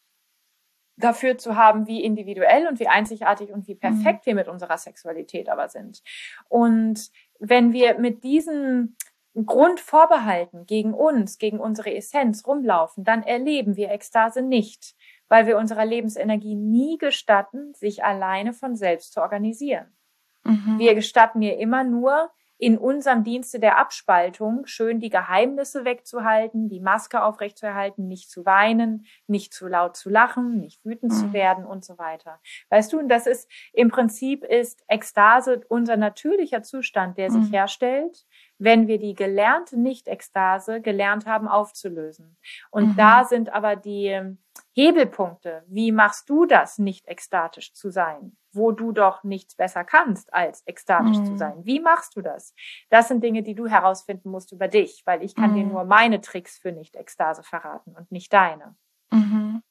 [0.97, 4.25] dafür zu haben, wie individuell und wie einzigartig und wie perfekt mhm.
[4.25, 6.01] wir mit unserer Sexualität aber sind.
[6.49, 8.97] Und wenn wir mit diesen
[9.33, 14.95] Grundvorbehalten gegen uns, gegen unsere Essenz rumlaufen, dann erleben wir Ekstase nicht,
[15.29, 19.95] weil wir unserer Lebensenergie nie gestatten, sich alleine von selbst zu organisieren.
[20.43, 20.79] Mhm.
[20.79, 22.29] Wir gestatten ihr immer nur,
[22.61, 29.07] in unserem Dienste der Abspaltung schön die Geheimnisse wegzuhalten, die Maske aufrechtzuerhalten, nicht zu weinen,
[29.25, 31.15] nicht zu laut zu lachen, nicht wütend mhm.
[31.15, 32.39] zu werden und so weiter.
[32.69, 37.51] Weißt du, und das ist im Prinzip ist Ekstase unser natürlicher Zustand, der sich mhm.
[37.51, 38.27] herstellt,
[38.59, 42.37] wenn wir die gelernte Nicht-Ekstase gelernt haben aufzulösen.
[42.69, 42.95] Und mhm.
[42.95, 44.37] da sind aber die
[44.73, 45.63] Hebelpunkte.
[45.65, 48.37] Wie machst du das, nicht ekstatisch zu sein?
[48.53, 51.25] Wo du doch nichts besser kannst, als ekstatisch mhm.
[51.25, 51.53] zu sein.
[51.63, 52.53] Wie machst du das?
[52.89, 55.55] Das sind Dinge, die du herausfinden musst über dich, weil ich kann mhm.
[55.55, 58.75] dir nur meine Tricks für Nicht-Ekstase verraten und nicht deine.
[59.11, 59.63] Mhm.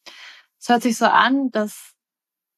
[0.58, 1.94] Es hört sich so an, dass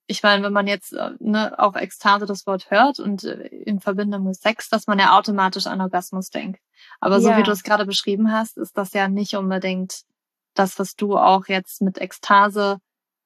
[0.07, 3.81] ich meine, wenn man jetzt äh, ne, auch Ekstase das Wort hört und äh, in
[3.81, 6.61] Verbindung mit Sex, dass man ja automatisch an Orgasmus denkt.
[7.01, 10.03] Aber so wie du es gerade beschrieben hast, ist das ja nicht unbedingt
[10.55, 12.79] das, was du auch jetzt mit Ekstase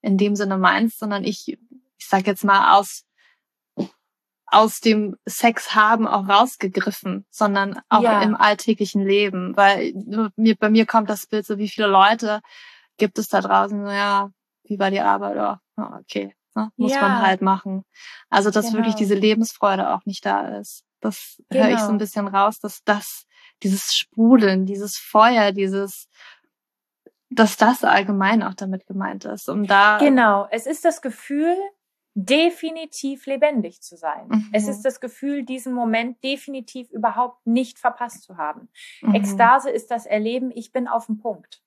[0.03, 1.59] in dem Sinne meinst, sondern ich,
[1.99, 3.05] ich sag jetzt mal aus
[4.49, 8.23] aus dem Sex haben auch rausgegriffen, sondern auch ja.
[8.23, 9.93] im alltäglichen Leben, weil
[10.37, 12.41] mir bei mir kommt das Bild so, wie viele Leute
[12.97, 14.31] gibt es da draußen, so, ja,
[14.63, 16.73] wie war die Arbeit, oh, okay, Ne?
[16.77, 17.03] Muss ja.
[17.03, 17.85] man halt machen.
[18.31, 18.79] Also, dass genau.
[18.79, 20.85] wirklich diese Lebensfreude auch nicht da ist.
[21.01, 21.65] Das genau.
[21.65, 21.99] höre ich so ein genau.
[21.99, 23.27] bisschen raus, dass das,
[23.63, 26.09] dieses Sprudeln, dieses Feuer, dieses,
[27.29, 29.49] dass das allgemein auch damit gemeint ist.
[29.49, 29.99] Um da.
[29.99, 30.49] Genau.
[30.51, 31.55] Es ist das Gefühl,
[32.19, 34.29] definitiv lebendig zu sein.
[34.29, 34.49] Mhm.
[34.55, 38.71] Es ist das Gefühl, diesen Moment definitiv überhaupt nicht verpasst zu haben.
[39.03, 39.17] Mhm.
[39.17, 41.63] Ekstase ist das Erleben, ich bin auf dem Punkt.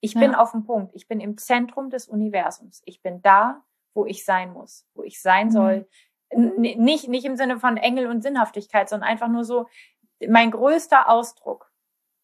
[0.00, 0.20] Ich ja.
[0.20, 0.94] bin auf dem Punkt.
[0.94, 2.80] Ich bin im Zentrum des Universums.
[2.86, 5.52] Ich bin da, wo ich sein muss, wo ich sein mhm.
[5.52, 5.88] soll.
[6.32, 9.66] Nicht, nicht im Sinne von Engel und Sinnhaftigkeit, sondern einfach nur so,
[10.26, 11.70] mein größter Ausdruck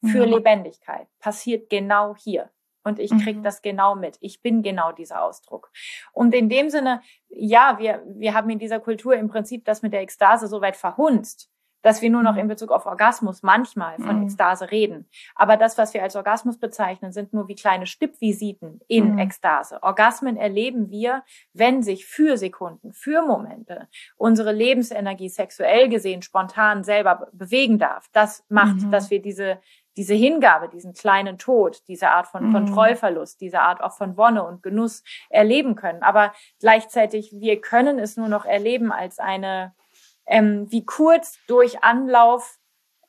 [0.03, 0.33] für mhm.
[0.33, 2.51] Lebendigkeit passiert genau hier.
[2.87, 3.43] Und ich krieg mhm.
[3.43, 4.17] das genau mit.
[4.21, 5.73] Ich bin genau dieser Ausdruck.
[6.13, 9.93] Und in dem Sinne, ja, wir, wir haben in dieser Kultur im Prinzip das mit
[9.93, 11.51] der Ekstase so weit verhunzt,
[11.87, 12.41] dass wir nur noch mhm.
[12.41, 14.23] in Bezug auf Orgasmus manchmal von mhm.
[14.25, 15.09] Ekstase reden.
[15.37, 19.19] Aber das, was wir als Orgasmus bezeichnen, sind nur wie kleine Stippvisiten in mhm.
[19.21, 19.81] Ekstase.
[19.85, 21.23] Orgasmen erleben wir,
[21.53, 28.09] wenn sich für Sekunden, für Momente unsere Lebensenergie sexuell gesehen spontan selber bewegen darf.
[28.13, 28.91] Das macht, mhm.
[28.91, 29.61] dass wir diese
[29.97, 32.53] diese Hingabe, diesen kleinen Tod, diese Art von mhm.
[32.53, 36.03] Kontrollverlust, diese Art auch von Wonne und Genuss erleben können.
[36.03, 39.73] Aber gleichzeitig, wir können es nur noch erleben als eine,
[40.27, 42.59] ähm, wie kurz durch Anlauf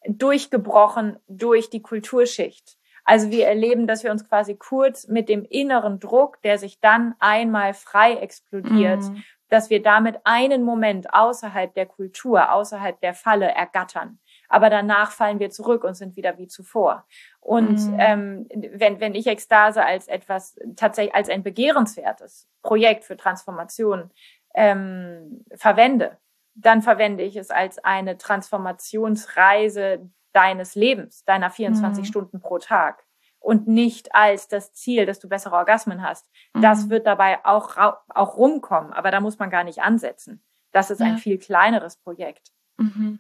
[0.08, 2.78] durchgebrochen durch die Kulturschicht.
[3.04, 7.16] Also wir erleben, dass wir uns quasi kurz mit dem inneren Druck, der sich dann
[7.20, 9.24] einmal frei explodiert, mhm.
[9.50, 15.40] dass wir damit einen Moment außerhalb der Kultur, außerhalb der Falle ergattern aber danach fallen
[15.40, 17.06] wir zurück und sind wieder wie zuvor.
[17.40, 17.98] Und mhm.
[18.00, 24.12] ähm, wenn, wenn ich Ekstase als etwas tatsächlich als ein begehrenswertes Projekt für Transformation
[24.54, 26.18] ähm, verwende,
[26.58, 32.08] dann verwende ich es als eine Transformationsreise deines Lebens, deiner 24 mhm.
[32.08, 33.06] Stunden pro Tag
[33.40, 36.30] und nicht als das Ziel, dass du bessere Orgasmen hast.
[36.54, 36.62] Mhm.
[36.62, 40.44] Das wird dabei auch, auch rumkommen, aber da muss man gar nicht ansetzen.
[40.72, 41.08] Das ist ja.
[41.08, 42.52] ein viel kleineres Projekt.
[42.78, 43.20] Mhm.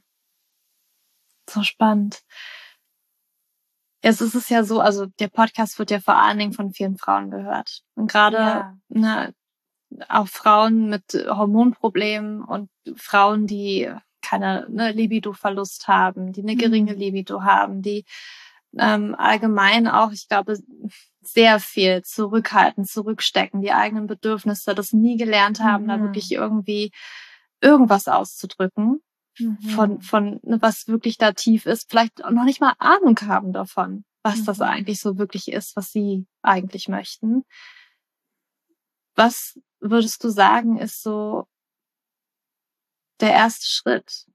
[1.50, 2.24] So spannend.
[4.04, 6.98] Jetzt ist es ja so, also der Podcast wird ja vor allen Dingen von vielen
[6.98, 7.84] Frauen gehört.
[7.96, 8.78] Und gerade ja.
[8.90, 9.34] ne,
[10.10, 17.00] auch Frauen mit Hormonproblemen und Frauen, die keine ne, Libido-Verlust haben, die eine geringe mhm.
[17.00, 18.06] Libido haben, die
[18.78, 20.58] ähm, allgemein auch, ich glaube,
[21.22, 25.88] sehr viel zurückhalten, zurückstecken, die eigenen Bedürfnisse, das nie gelernt haben, mhm.
[25.88, 26.92] da wirklich irgendwie
[27.62, 29.02] irgendwas auszudrücken
[29.40, 29.58] mhm.
[29.62, 34.04] von, von ne, was wirklich da tief ist, vielleicht noch nicht mal Ahnung haben davon,
[34.24, 34.46] was mhm.
[34.46, 37.44] das eigentlich so wirklich ist, was sie eigentlich möchten.
[39.16, 41.48] Was würdest du sagen, ist so
[43.20, 44.26] der erste Schritt?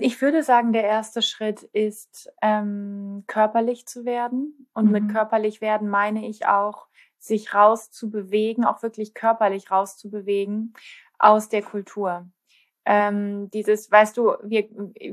[0.00, 4.68] Ich würde sagen, der erste Schritt ist, ähm, körperlich zu werden.
[4.72, 4.92] Und mhm.
[4.92, 6.86] mit körperlich werden meine ich auch,
[7.18, 10.74] sich rauszubewegen, auch wirklich körperlich rauszubewegen
[11.18, 12.26] aus der Kultur
[12.86, 14.68] ähm, dieses, weißt du, wir,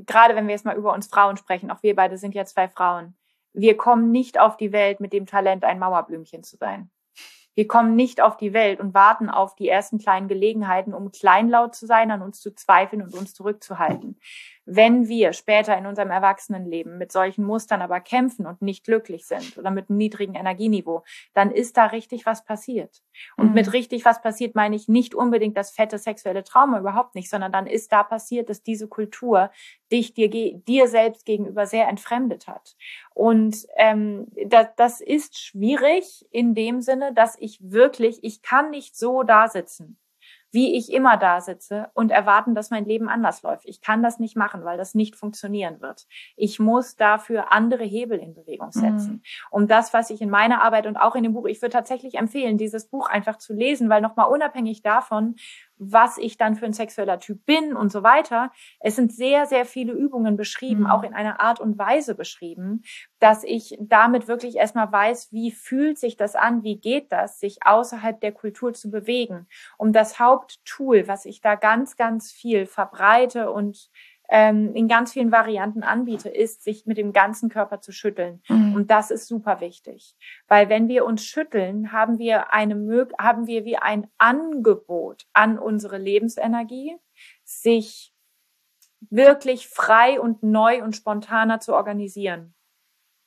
[0.05, 2.67] gerade wenn wir jetzt mal über uns Frauen sprechen, auch wir beide sind ja zwei
[2.67, 3.15] Frauen,
[3.53, 6.89] wir kommen nicht auf die Welt mit dem Talent, ein Mauerblümchen zu sein.
[7.53, 11.75] Wir kommen nicht auf die Welt und warten auf die ersten kleinen Gelegenheiten, um kleinlaut
[11.75, 14.17] zu sein, an uns zu zweifeln und uns zurückzuhalten.
[14.65, 19.57] Wenn wir später in unserem Erwachsenenleben mit solchen Mustern aber kämpfen und nicht glücklich sind
[19.57, 23.01] oder mit einem niedrigen Energieniveau, dann ist da richtig was passiert.
[23.37, 23.53] Und mhm.
[23.53, 27.51] mit richtig was passiert meine ich nicht unbedingt das fette sexuelle Trauma überhaupt nicht, sondern
[27.51, 29.51] dann ist da passiert, dass diese Kultur
[29.91, 32.75] dich dir, dir selbst gegenüber sehr entfremdet hat.
[33.13, 38.95] Und ähm, das, das ist schwierig in dem Sinne, dass ich wirklich, ich kann nicht
[38.95, 39.97] so da sitzen
[40.51, 43.65] wie ich immer da sitze und erwarten, dass mein Leben anders läuft.
[43.65, 46.07] Ich kann das nicht machen, weil das nicht funktionieren wird.
[46.35, 49.13] Ich muss dafür andere Hebel in Bewegung setzen.
[49.13, 49.21] Mhm.
[49.49, 52.15] Um das, was ich in meiner Arbeit und auch in dem Buch, ich würde tatsächlich
[52.15, 55.35] empfehlen, dieses Buch einfach zu lesen, weil nochmal unabhängig davon,
[55.83, 58.51] was ich dann für ein sexueller Typ bin und so weiter.
[58.79, 60.91] Es sind sehr, sehr viele Übungen beschrieben, mhm.
[60.91, 62.83] auch in einer Art und Weise beschrieben,
[63.19, 67.65] dass ich damit wirklich erstmal weiß, wie fühlt sich das an, wie geht das, sich
[67.65, 69.47] außerhalb der Kultur zu bewegen.
[69.79, 73.89] Um das Haupttool, was ich da ganz, ganz viel verbreite und
[74.33, 78.41] ähm, in ganz vielen Varianten anbiete, ist, sich mit dem ganzen Körper zu schütteln.
[78.47, 78.75] Mhm.
[78.75, 80.15] Und das ist super wichtig.
[80.47, 85.59] Weil wenn wir uns schütteln, haben wir eine Mög haben wir wie ein Angebot an
[85.59, 86.95] unsere Lebensenergie,
[87.43, 88.13] sich
[89.09, 92.53] wirklich frei und neu und spontaner zu organisieren.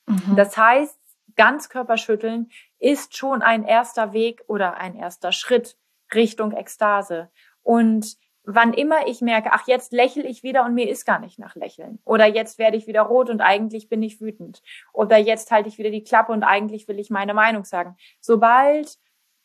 [0.07, 0.35] Mhm.
[0.35, 0.99] Das heißt,
[1.35, 5.77] Ganzkörperschütteln ist schon ein erster Weg oder ein erster Schritt
[6.15, 7.29] Richtung Ekstase.
[7.61, 11.39] Und wann immer ich merke, ach, jetzt lächle ich wieder und mir ist gar nicht
[11.39, 11.99] nach Lächeln.
[12.05, 14.61] Oder jetzt werde ich wieder rot und eigentlich bin ich wütend.
[14.93, 17.95] Oder jetzt halte ich wieder die Klappe und eigentlich will ich meine Meinung sagen.
[18.19, 18.97] Sobald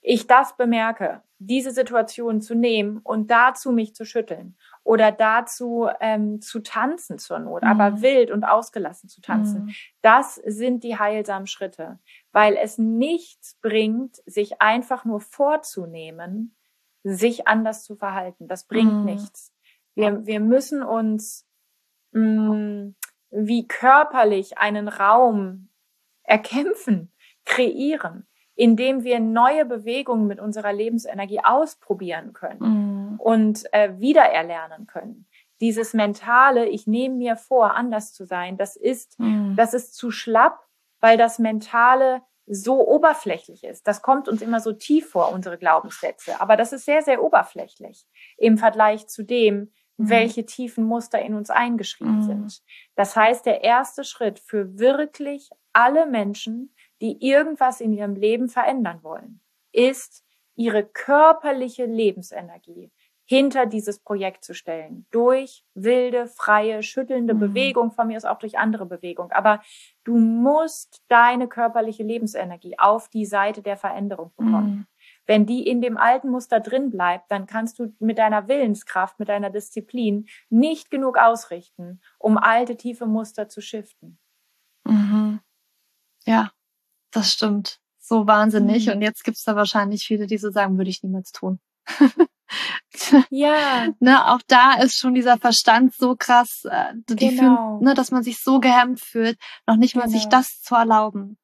[0.02, 6.40] ich das bemerke, diese Situation zu nehmen und dazu mich zu schütteln oder dazu ähm,
[6.40, 7.68] zu tanzen zur Not, mhm.
[7.68, 9.74] aber wild und ausgelassen zu tanzen, mhm.
[10.02, 11.98] das sind die heilsamen Schritte,
[12.32, 16.54] weil es nichts bringt, sich einfach nur vorzunehmen,
[17.02, 18.48] sich anders zu verhalten.
[18.48, 19.04] Das bringt mhm.
[19.04, 19.52] nichts.
[19.94, 21.46] Wir, wir müssen uns
[22.12, 22.94] mh, mm,
[23.30, 25.68] wie körperlich einen Raum
[26.24, 27.12] erkämpfen,
[27.44, 32.60] kreieren, indem wir neue Bewegungen mit unserer Lebensenergie ausprobieren können
[33.12, 33.20] mhm.
[33.20, 35.26] und äh, wiedererlernen können.
[35.60, 39.54] Dieses mentale, ich nehme mir vor, anders zu sein, das ist, mhm.
[39.56, 40.66] das ist zu schlapp,
[41.00, 43.86] weil das mentale so oberflächlich ist.
[43.86, 46.40] Das kommt uns immer so tief vor, unsere Glaubenssätze.
[46.40, 50.10] Aber das ist sehr, sehr oberflächlich im Vergleich zu dem, mhm.
[50.10, 52.22] welche tiefen Muster in uns eingeschrieben mhm.
[52.22, 52.62] sind.
[52.96, 59.02] Das heißt, der erste Schritt für wirklich alle Menschen, die irgendwas in ihrem Leben verändern
[59.02, 59.40] wollen,
[59.72, 60.24] ist
[60.56, 62.90] ihre körperliche Lebensenergie
[63.30, 65.06] hinter dieses Projekt zu stellen.
[65.12, 67.38] Durch wilde, freie, schüttelnde mhm.
[67.38, 69.30] Bewegung, von mir aus auch durch andere Bewegung.
[69.30, 69.62] Aber
[70.02, 74.70] du musst deine körperliche Lebensenergie auf die Seite der Veränderung bekommen.
[74.70, 74.86] Mhm.
[75.26, 79.28] Wenn die in dem alten Muster drin bleibt, dann kannst du mit deiner Willenskraft, mit
[79.28, 84.18] deiner Disziplin nicht genug ausrichten, um alte, tiefe Muster zu shiften.
[84.82, 85.38] Mhm.
[86.26, 86.50] Ja,
[87.12, 87.78] das stimmt.
[88.00, 88.88] So wahnsinnig.
[88.88, 88.94] Mhm.
[88.94, 91.60] Und jetzt gibt's da wahrscheinlich viele, die so sagen, würde ich niemals tun.
[93.30, 93.88] Ja.
[94.00, 97.78] ne, auch da ist schon dieser Verstand so krass, äh, die genau.
[97.78, 100.38] fühlen, ne, dass man sich so gehemmt fühlt, noch nicht mal sich genau.
[100.38, 101.38] das zu erlauben.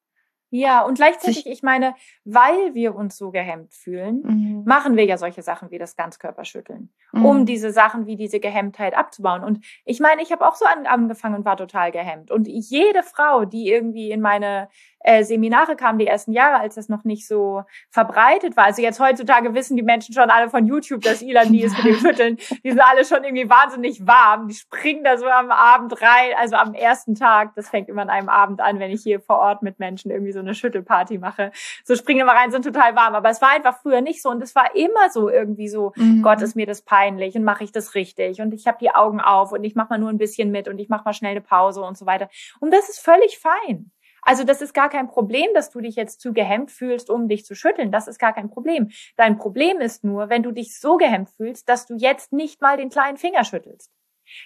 [0.51, 4.63] Ja, und gleichzeitig, ich meine, weil wir uns so gehemmt fühlen, mhm.
[4.65, 7.27] machen wir ja solche Sachen wie das Ganzkörperschütteln, mhm.
[7.27, 9.43] um diese Sachen wie diese Gehemmtheit abzubauen.
[9.43, 12.31] Und ich meine, ich habe auch so angefangen und war total gehemmt.
[12.31, 14.69] Und jede Frau, die irgendwie in meine
[15.07, 18.65] äh, Seminare kam, die ersten Jahre, als das noch nicht so verbreitet war.
[18.65, 21.87] Also jetzt heutzutage wissen die Menschen schon alle von YouTube, dass Ilan die ist mit
[21.87, 22.37] dem Schütteln.
[22.65, 24.49] Die sind alle schon irgendwie wahnsinnig warm.
[24.49, 27.55] Die springen da so am Abend rein, also am ersten Tag.
[27.55, 30.33] Das fängt immer an einem Abend an, wenn ich hier vor Ort mit Menschen irgendwie
[30.33, 31.53] so eine Schüttelparty mache.
[31.85, 33.15] So springen immer rein, sind total warm.
[33.15, 34.31] Aber es war einfach früher nicht so.
[34.31, 36.23] Und es war immer so irgendwie so, mhm.
[36.23, 38.41] Gott, ist mir das peinlich und mache ich das richtig.
[38.41, 40.79] Und ich habe die Augen auf und ich mache mal nur ein bisschen mit und
[40.79, 42.29] ich mache mal schnell eine Pause und so weiter.
[42.59, 43.93] Und das ist völlig fein.
[44.27, 47.45] Also das ist gar kein Problem, dass du dich jetzt zu gehemmt fühlst, um dich
[47.45, 47.93] zu schütteln.
[47.93, 48.91] Das ist gar kein Problem.
[49.17, 52.77] Dein Problem ist nur, wenn du dich so gehemmt fühlst, dass du jetzt nicht mal
[52.77, 53.93] den kleinen Finger schüttelst.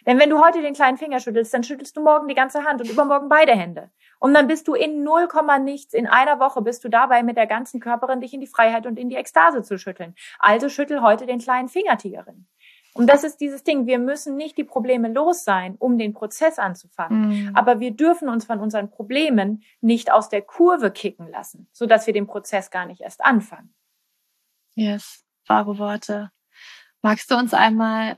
[0.06, 2.82] Denn wenn du heute den kleinen Finger schüttelst, dann schüttelst du morgen die ganze Hand
[2.82, 3.90] und übermorgen beide Hände.
[4.18, 5.28] Und dann bist du in null
[5.62, 8.86] nichts, in einer Woche bist du dabei, mit der ganzen Körperin dich in die Freiheit
[8.86, 10.14] und in die Ekstase zu schütteln.
[10.38, 12.46] Also schüttel heute den kleinen Finger, Tigerin.
[12.94, 13.87] Und das ist dieses Ding.
[13.87, 17.29] Wir müssen nicht die Probleme los sein, um den Prozess anzufangen.
[17.29, 17.57] Mhm.
[17.57, 22.07] Aber wir dürfen uns von unseren Problemen nicht aus der Kurve kicken lassen, so dass
[22.07, 23.74] wir den Prozess gar nicht erst anfangen.
[24.74, 26.31] Yes, wahre Worte.
[27.03, 28.16] Magst du uns einmal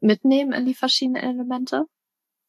[0.00, 1.86] mitnehmen in die verschiedenen Elemente?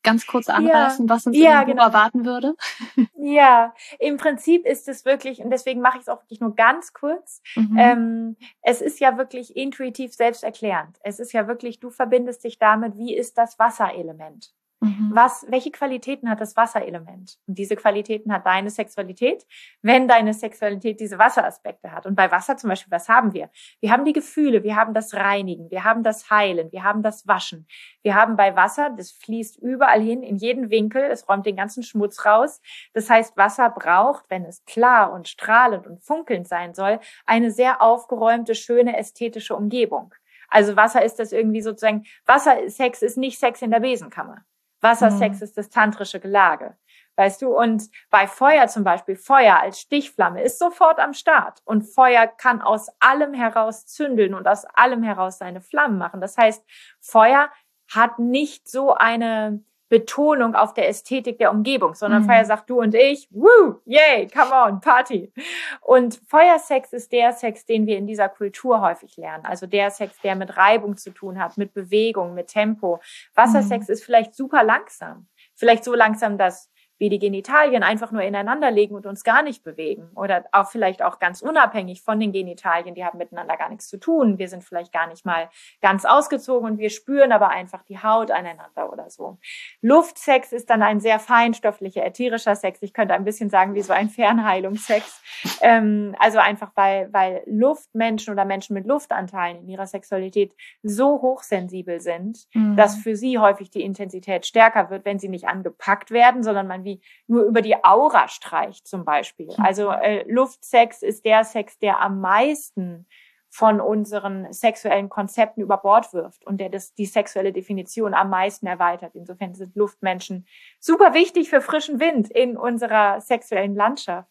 [0.04, 1.14] Ganz kurz anreißen, ja.
[1.14, 1.84] was uns ja, genau.
[1.84, 2.56] erwarten würde?
[3.22, 6.94] Ja, im Prinzip ist es wirklich, und deswegen mache ich es auch wirklich nur ganz
[6.94, 7.78] kurz, mhm.
[7.78, 10.98] ähm, es ist ja wirklich intuitiv selbsterklärend.
[11.04, 14.54] Es ist ja wirklich, du verbindest dich damit, wie ist das Wasserelement?
[14.82, 15.12] Mhm.
[15.14, 17.38] Was, welche Qualitäten hat das Wasserelement?
[17.48, 19.46] Und diese Qualitäten hat deine Sexualität,
[19.82, 22.06] wenn deine Sexualität diese Wasseraspekte hat.
[22.06, 23.50] Und bei Wasser zum Beispiel, was haben wir?
[23.82, 27.28] Wir haben die Gefühle, wir haben das Reinigen, wir haben das Heilen, wir haben das
[27.28, 27.68] Waschen.
[28.04, 31.84] Wir haben bei Wasser, das fließt überall hin, in jeden Winkel, es räumt den ganzen
[31.84, 32.62] Schmutz raus.
[32.94, 37.82] Das heißt, Wasser braucht, wenn es klar und strahlend und funkelnd sein soll, eine sehr
[37.82, 40.14] aufgeräumte, schöne, ästhetische Umgebung.
[40.48, 44.46] Also Wasser ist das irgendwie sozusagen, Wassersex ist nicht Sex in der Besenkammer.
[44.82, 45.44] Wassersex mhm.
[45.44, 46.76] ist das tantrische Gelage.
[47.16, 51.60] Weißt du, und bei Feuer zum Beispiel, Feuer als Stichflamme ist sofort am Start.
[51.66, 56.22] Und Feuer kann aus allem heraus zündeln und aus allem heraus seine Flammen machen.
[56.22, 56.64] Das heißt,
[57.02, 57.50] Feuer
[57.94, 62.28] hat nicht so eine Betonung auf der Ästhetik der Umgebung, sondern mhm.
[62.28, 65.34] Feuer sagt du und ich, woo, yay, come on, Party.
[65.82, 69.46] Und Feuersex ist der Sex, den wir in dieser Kultur häufig lernen.
[69.46, 73.02] Also der Sex, der mit Reibung zu tun hat, mit Bewegung, mit Tempo.
[73.34, 73.94] Wassersex mhm.
[73.94, 75.28] ist vielleicht super langsam.
[75.56, 79.64] Vielleicht so langsam, dass wie die Genitalien einfach nur ineinander legen und uns gar nicht
[79.64, 80.10] bewegen.
[80.16, 83.98] Oder auch vielleicht auch ganz unabhängig von den Genitalien, die haben miteinander gar nichts zu
[83.98, 84.38] tun.
[84.38, 85.50] Wir sind vielleicht gar nicht mal
[85.82, 89.38] ganz ausgezogen und wir spüren aber einfach die Haut aneinander oder so.
[89.82, 92.82] Luftsex ist dann ein sehr feinstofflicher, ätherischer Sex.
[92.82, 95.22] Ich könnte ein bisschen sagen, wie so ein Fernheilungsex.
[95.62, 102.02] Ähm, also einfach, weil, weil Luftmenschen oder Menschen mit Luftanteilen in ihrer Sexualität so hochsensibel
[102.02, 102.76] sind, mhm.
[102.76, 106.84] dass für sie häufig die Intensität stärker wird, wenn sie nicht angepackt werden, sondern man
[106.90, 109.50] irgendwie nur über die Aura streicht zum Beispiel.
[109.58, 113.06] Also äh, Luftsex ist der Sex, der am meisten
[113.52, 118.68] von unseren sexuellen Konzepten über Bord wirft und der das, die sexuelle Definition am meisten
[118.68, 119.16] erweitert.
[119.16, 120.46] Insofern sind Luftmenschen
[120.80, 124.30] super wichtig für frischen Wind in unserer sexuellen Landschaft.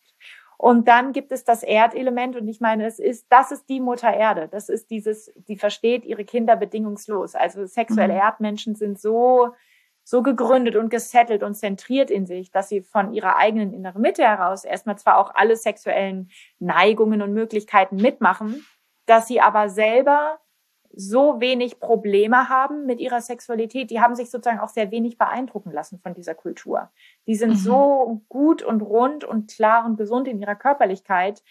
[0.56, 4.12] Und dann gibt es das Erdelement und ich meine, es ist, das ist die Mutter
[4.12, 4.48] Erde.
[4.48, 7.36] Das ist dieses, die versteht ihre Kinder bedingungslos.
[7.36, 8.20] Also sexuelle mhm.
[8.20, 9.50] Erdmenschen sind so,
[10.08, 14.22] so gegründet und gesettelt und zentriert in sich, dass sie von ihrer eigenen inneren Mitte
[14.22, 18.64] heraus erstmal zwar auch alle sexuellen Neigungen und Möglichkeiten mitmachen,
[19.04, 20.38] dass sie aber selber
[20.94, 25.72] so wenig Probleme haben mit ihrer Sexualität, die haben sich sozusagen auch sehr wenig beeindrucken
[25.72, 26.90] lassen von dieser Kultur.
[27.26, 27.56] Die sind mhm.
[27.56, 31.42] so gut und rund und klar und gesund in ihrer Körperlichkeit.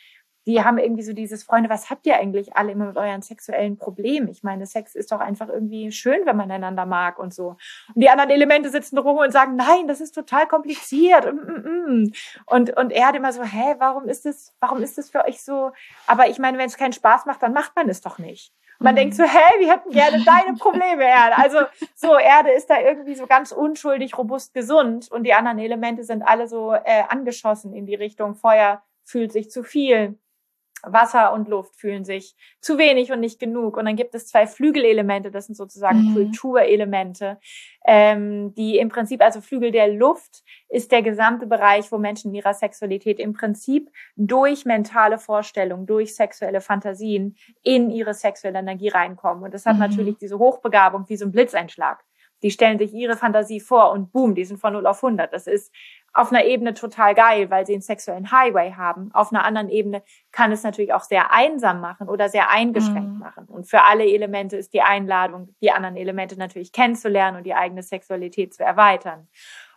[0.48, 3.78] Die haben irgendwie so dieses, Freunde, was habt ihr eigentlich alle immer mit euren sexuellen
[3.78, 4.30] Problemen?
[4.30, 7.58] Ich meine, Sex ist doch einfach irgendwie schön, wenn man einander mag und so.
[7.94, 11.32] Und die anderen Elemente sitzen rum und sagen, nein, das ist total kompliziert.
[11.32, 12.12] Mm, mm, mm.
[12.46, 15.44] Und, und er hat immer so, hä, warum ist das, warum ist das für euch
[15.44, 15.72] so?
[16.08, 18.54] Aber ich meine, wenn es keinen Spaß macht, dann macht man es doch nicht.
[18.80, 18.98] Man mhm.
[18.98, 21.38] denkt so, hä, wir hätten gerne deine Probleme, Erde.
[21.38, 21.60] Also
[21.96, 26.22] so, Erde ist da irgendwie so ganz unschuldig, robust, gesund und die anderen Elemente sind
[26.22, 30.20] alle so äh, angeschossen in die Richtung Feuer fühlt sich zu viel,
[30.84, 33.78] Wasser und Luft fühlen sich zu wenig und nicht genug.
[33.78, 36.14] Und dann gibt es zwei Flügelelemente, das sind sozusagen mhm.
[36.14, 37.40] Kulturelemente,
[37.86, 42.36] ähm, die im Prinzip, also Flügel der Luft ist der gesamte Bereich, wo Menschen in
[42.36, 49.44] ihrer Sexualität im Prinzip durch mentale Vorstellungen, durch sexuelle Fantasien in ihre sexuelle Energie reinkommen.
[49.44, 49.82] Und das hat mhm.
[49.82, 52.04] natürlich diese Hochbegabung wie so ein Blitzeinschlag.
[52.44, 55.34] Die stellen sich ihre Fantasie vor und boom, die sind von 0 auf 100.
[55.34, 55.74] Das ist
[56.18, 59.12] auf einer Ebene total geil, weil sie einen sexuellen Highway haben.
[59.14, 60.02] Auf einer anderen Ebene
[60.32, 63.20] kann es natürlich auch sehr einsam machen oder sehr eingeschränkt mhm.
[63.20, 63.46] machen.
[63.46, 67.84] Und für alle Elemente ist die Einladung, die anderen Elemente natürlich kennenzulernen und die eigene
[67.84, 69.28] Sexualität zu erweitern.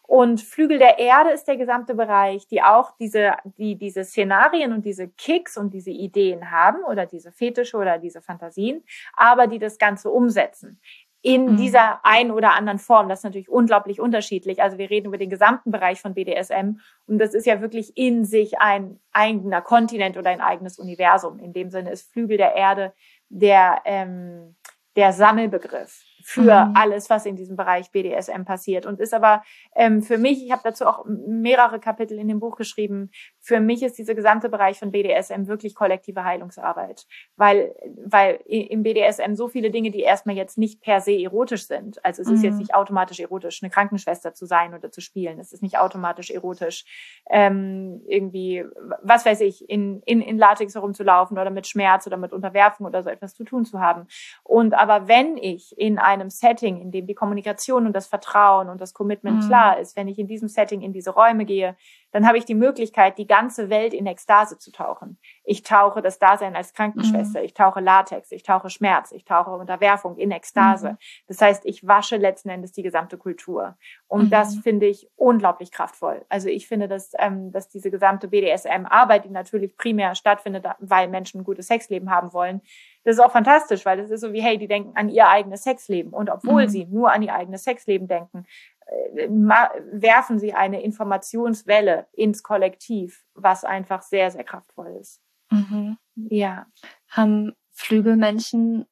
[0.03, 4.85] Und Flügel der Erde ist der gesamte Bereich, die auch diese, die diese Szenarien und
[4.87, 8.83] diese Kicks und diese Ideen haben oder diese Fetische oder diese Fantasien,
[9.15, 10.81] aber die das Ganze umsetzen
[11.23, 11.57] in mhm.
[11.57, 13.09] dieser ein oder anderen Form.
[13.09, 14.63] Das ist natürlich unglaublich unterschiedlich.
[14.63, 18.25] Also wir reden über den gesamten Bereich von BDSM und das ist ja wirklich in
[18.25, 21.39] sich ein eigener Kontinent oder ein eigenes Universum.
[21.39, 22.93] In dem Sinne ist Flügel der Erde
[23.29, 24.57] der ähm,
[24.97, 26.75] der Sammelbegriff für mhm.
[26.75, 28.87] alles, was in diesem Bereich BDSM passiert.
[28.87, 29.43] Und ist aber
[29.75, 33.11] ähm, für mich, ich habe dazu auch mehrere Kapitel in dem Buch geschrieben,
[33.41, 37.07] für mich ist dieser gesamte Bereich von BDSM wirklich kollektive Heilungsarbeit.
[37.37, 42.05] Weil, weil im BDSM so viele Dinge, die erstmal jetzt nicht per se erotisch sind.
[42.05, 42.61] Also es ist jetzt mhm.
[42.61, 45.39] nicht automatisch erotisch, eine Krankenschwester zu sein oder zu spielen.
[45.39, 46.85] Es ist nicht automatisch erotisch,
[47.29, 48.65] ähm, irgendwie,
[49.03, 53.03] was weiß ich, in, in, in Latex herumzulaufen oder mit Schmerz oder mit Unterwerfung oder
[53.03, 54.07] so etwas zu tun zu haben.
[54.43, 58.81] Und aber wenn ich in einem Setting, in dem die Kommunikation und das Vertrauen und
[58.81, 59.47] das Commitment mhm.
[59.49, 61.77] klar ist, wenn ich in diesem Setting in diese Räume gehe,
[62.13, 65.19] dann habe ich die Möglichkeit, die ganze Welt in Ekstase zu tauchen.
[65.45, 67.45] Ich tauche das Dasein als Krankenschwester, mhm.
[67.45, 70.93] ich tauche Latex, ich tauche Schmerz, ich tauche Unterwerfung in Ekstase.
[70.93, 70.99] Mhm.
[71.29, 73.77] Das heißt, ich wasche letzten Endes die gesamte Kultur.
[74.09, 74.31] Und mhm.
[74.31, 76.25] das finde ich unglaublich kraftvoll.
[76.29, 81.41] Also ich finde, dass, ähm, dass diese gesamte BDSM-Arbeit, die natürlich primär stattfindet, weil Menschen
[81.41, 82.61] ein gutes Sexleben haben wollen,
[83.05, 85.63] das ist auch fantastisch, weil das ist so wie, hey, die denken an ihr eigenes
[85.63, 86.13] Sexleben.
[86.13, 86.69] Und obwohl mhm.
[86.69, 88.45] sie nur an ihr eigenes Sexleben denken,
[88.91, 95.21] werfen sie eine Informationswelle ins Kollektiv, was einfach sehr, sehr kraftvoll ist.
[95.51, 95.97] Mhm.
[96.15, 96.67] Ja.
[97.09, 98.87] Haben Flügelmenschen,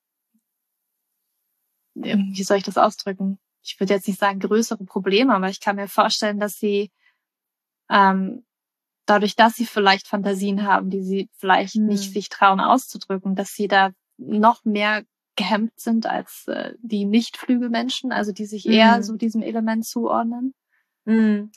[1.96, 3.38] ähm, wie soll ich das ausdrücken?
[3.62, 6.90] Ich würde jetzt nicht sagen größere Probleme, aber ich kann mir vorstellen, dass sie
[7.90, 8.44] ähm,
[9.06, 11.86] dadurch, dass sie vielleicht Fantasien haben, die sie vielleicht mhm.
[11.86, 15.04] nicht sich trauen auszudrücken, dass sie da noch mehr
[15.38, 19.02] gehemmt sind als äh, die Nicht-Flügelmenschen, also die sich eher mhm.
[19.02, 20.54] so diesem Element zuordnen?
[21.08, 21.50] Mhm.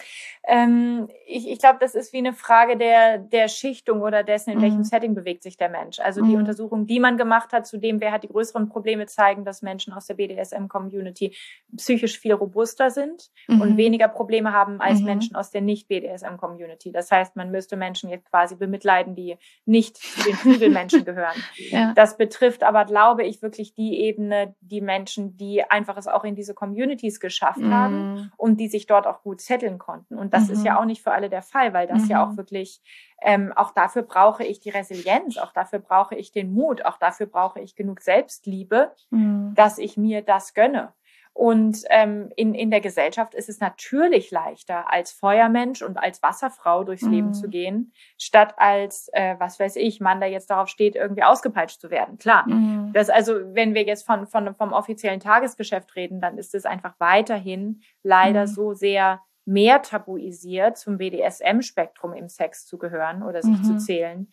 [0.48, 4.60] Ähm, ich ich glaube, das ist wie eine Frage der, der Schichtung oder dessen, in
[4.60, 4.62] mhm.
[4.64, 6.00] welchem Setting bewegt sich der Mensch.
[6.00, 6.40] Also die mhm.
[6.40, 9.94] Untersuchung, die man gemacht hat, zu dem, wer hat die größeren Probleme, zeigen, dass Menschen
[9.94, 11.36] aus der BDSM-Community
[11.76, 13.78] psychisch viel robuster sind und mhm.
[13.78, 15.06] weniger Probleme haben als mhm.
[15.06, 16.92] Menschen aus der Nicht-BDSM-Community.
[16.92, 21.36] Das heißt, man müsste Menschen jetzt quasi bemitleiden, die nicht zu den Flügelmenschen gehören.
[21.70, 21.94] ja.
[21.94, 26.36] Das betrifft aber, glaube ich, wirklich die Ebene, die Menschen, die einfach es auch in
[26.36, 30.18] diese Communities geschafft haben und die sich dort auch gut zetteln konnten.
[30.18, 30.54] Und das mhm.
[30.54, 30.78] ist ja mhm.
[30.80, 32.10] auch nicht für alle der Fall, weil das mhm.
[32.10, 32.38] ja auch mhm.
[32.38, 32.82] wirklich,
[33.22, 37.28] ähm, auch dafür brauche ich die Resilienz, auch dafür brauche ich den Mut, auch dafür
[37.28, 39.54] brauche ich genug Selbstliebe, mhm.
[39.56, 40.94] dass ich mir das gönne.
[41.34, 46.84] Und ähm, in, in der Gesellschaft ist es natürlich leichter, als Feuermensch und als Wasserfrau
[46.84, 47.12] durchs mhm.
[47.12, 51.24] Leben zu gehen, statt als, äh, was weiß ich, Mann, der jetzt darauf steht, irgendwie
[51.24, 52.18] ausgepeitscht zu werden.
[52.18, 52.48] Klar.
[52.48, 52.92] Mhm.
[52.94, 56.96] Das also, wenn wir jetzt von, von, vom offiziellen Tagesgeschäft reden, dann ist es einfach
[57.00, 58.48] weiterhin leider mhm.
[58.48, 59.22] so sehr
[59.52, 63.64] mehr tabuisiert, zum BDSM-Spektrum im Sex zu gehören oder sich mhm.
[63.64, 64.32] zu zählen.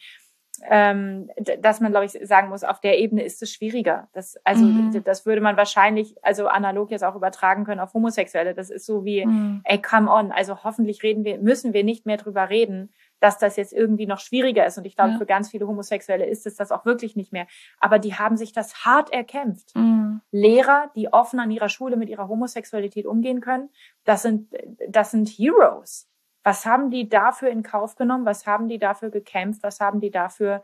[0.68, 4.08] Ähm, dass man, glaube ich, sagen muss, auf der Ebene ist es schwieriger.
[4.12, 5.04] Das, also, mhm.
[5.04, 8.54] das würde man wahrscheinlich, also analog jetzt auch übertragen können auf Homosexuelle.
[8.54, 9.60] Das ist so wie, mhm.
[9.64, 13.56] ey, come on, also hoffentlich reden wir, müssen wir nicht mehr drüber reden, dass das
[13.56, 14.78] jetzt irgendwie noch schwieriger ist.
[14.78, 15.18] Und ich glaube, ja.
[15.18, 17.46] für ganz viele Homosexuelle ist es das auch wirklich nicht mehr.
[17.80, 19.74] Aber die haben sich das hart erkämpft.
[19.74, 20.20] Mhm.
[20.30, 23.70] Lehrer, die offen an ihrer Schule mit ihrer Homosexualität umgehen können,
[24.04, 24.54] das sind,
[24.88, 26.08] das sind Heroes.
[26.44, 28.24] Was haben die dafür in Kauf genommen?
[28.24, 29.62] Was haben die dafür gekämpft?
[29.62, 30.62] Was haben die dafür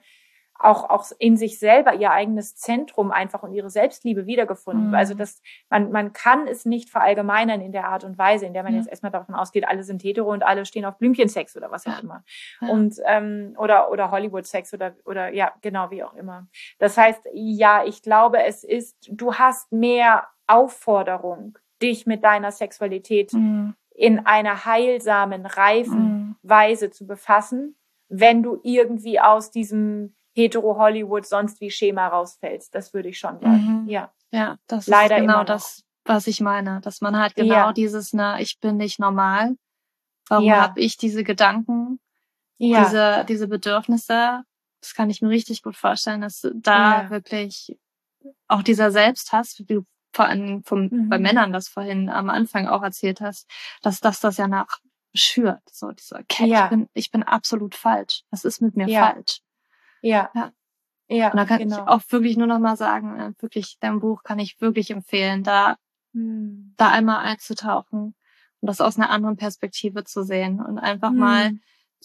[0.64, 4.88] auch, auch in sich selber ihr eigenes Zentrum einfach und ihre Selbstliebe wiedergefunden.
[4.88, 4.94] Mhm.
[4.94, 8.62] Also das, man, man kann es nicht verallgemeinern in der Art und Weise, in der
[8.62, 8.78] man ja.
[8.78, 12.02] jetzt erstmal davon ausgeht, alle sind hetero und alle stehen auf Blümchensex oder was auch
[12.02, 12.24] immer.
[12.60, 12.68] Ja.
[12.68, 16.46] Und ähm, oder oder Hollywood-Sex oder oder ja, genau, wie auch immer.
[16.78, 23.32] Das heißt, ja, ich glaube, es ist, du hast mehr Aufforderung, dich mit deiner Sexualität
[23.32, 23.74] mhm.
[23.94, 26.36] in einer heilsamen, reifen mhm.
[26.42, 27.76] Weise zu befassen,
[28.08, 32.74] wenn du irgendwie aus diesem hetero-Hollywood sonst wie Schema rausfällst.
[32.74, 33.82] Das würde ich schon sagen.
[33.82, 33.89] Mhm.
[33.89, 34.12] Ja.
[34.30, 36.80] Ja, das Leider ist genau das, was ich meine.
[36.80, 37.72] Dass man halt genau ja.
[37.72, 39.57] dieses, na, ich bin nicht normal.
[40.28, 40.62] Warum ja.
[40.62, 42.01] habe ich diese Gedanken,
[42.59, 42.85] ja.
[42.85, 44.43] diese, diese Bedürfnisse?
[44.80, 47.11] Das kann ich mir richtig gut vorstellen, dass da ja.
[47.11, 47.78] wirklich
[48.49, 51.09] auch dieser Selbsthass, wie du vor allem vom, mhm.
[51.09, 53.49] bei Männern das vorhin am Anfang auch erzählt hast,
[53.82, 54.78] dass das das ja nach
[55.14, 55.62] schürt.
[55.70, 56.64] So, diese, okay, ja.
[56.64, 58.22] ich bin, ich bin absolut falsch.
[58.30, 59.41] Was ist mit mir falsch?
[60.05, 60.30] Ja.
[60.34, 60.52] ja.
[61.09, 61.82] Ja, und da kann genau.
[61.82, 65.42] ich auch wirklich nur noch mal sagen, äh, wirklich, dein Buch kann ich wirklich empfehlen,
[65.42, 65.76] da,
[66.14, 66.72] hm.
[66.78, 68.14] da einmal einzutauchen
[68.61, 71.18] und das aus einer anderen Perspektive zu sehen und einfach hm.
[71.18, 71.52] mal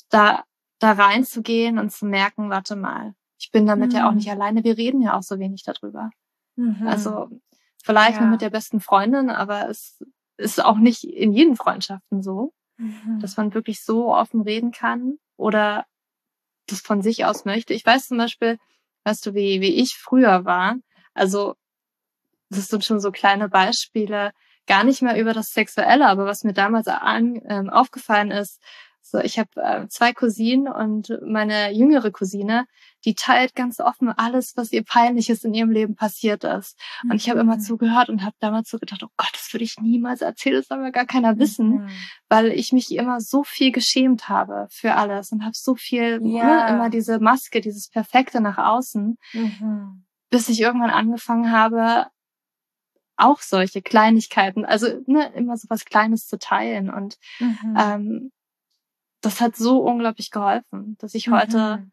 [0.09, 0.43] da,
[0.79, 3.99] da reinzugehen und zu merken, warte mal, ich bin damit hm.
[3.99, 4.33] ja auch nicht hm.
[4.33, 6.09] alleine, wir reden ja auch so wenig darüber.
[6.57, 6.85] Mhm.
[6.85, 7.29] Also,
[7.81, 8.21] vielleicht ja.
[8.21, 10.03] nur mit der besten Freundin, aber es
[10.35, 13.19] ist auch nicht in jeden Freundschaften so, mhm.
[13.21, 15.85] dass man wirklich so offen reden kann oder
[16.71, 17.73] das von sich aus möchte.
[17.73, 18.57] Ich weiß zum Beispiel,
[19.03, 20.75] weißt du, wie, wie ich früher war.
[21.13, 21.55] Also,
[22.49, 24.31] das sind schon so kleine Beispiele,
[24.67, 28.61] gar nicht mehr über das Sexuelle, aber was mir damals an, ähm, aufgefallen ist,
[29.09, 32.65] so, ich habe äh, zwei Cousinen und meine jüngere Cousine,
[33.05, 36.77] die teilt ganz offen alles, was ihr peinliches in ihrem Leben passiert ist.
[37.03, 37.61] Und ich habe immer mhm.
[37.61, 40.79] zugehört und habe damals so gedacht, oh Gott, das würde ich niemals erzählen, das soll
[40.79, 41.89] mir gar keiner wissen, mhm.
[42.27, 46.37] weil ich mich immer so viel geschämt habe für alles und habe so viel, ne,
[46.37, 46.65] ja.
[46.65, 50.05] ne, immer diese Maske, dieses Perfekte nach außen, mhm.
[50.29, 52.07] bis ich irgendwann angefangen habe,
[53.19, 57.77] auch solche Kleinigkeiten, also ne, immer so was Kleines zu teilen und mhm.
[57.77, 58.31] ähm,
[59.21, 61.91] das hat so unglaublich geholfen, dass ich heute mhm.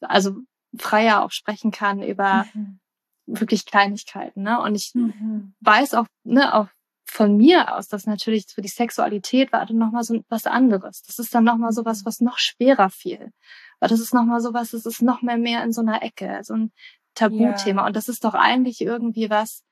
[0.00, 0.36] also
[0.76, 2.80] freier auch sprechen kann über mhm.
[3.26, 4.42] wirklich Kleinigkeiten.
[4.42, 4.60] Ne?
[4.60, 5.54] Und ich mhm.
[5.60, 6.68] weiß auch, ne, auch
[7.10, 11.02] von mir aus, dass natürlich für die Sexualität war dann nochmal so was anderes.
[11.02, 13.32] Das ist dann nochmal so was, was noch schwerer fiel.
[13.80, 16.40] Weil das ist nochmal so was, das ist noch mehr mehr in so einer Ecke,
[16.42, 16.72] so ein
[17.14, 17.82] Tabuthema.
[17.82, 17.86] Ja.
[17.86, 19.62] Und das ist doch eigentlich irgendwie was,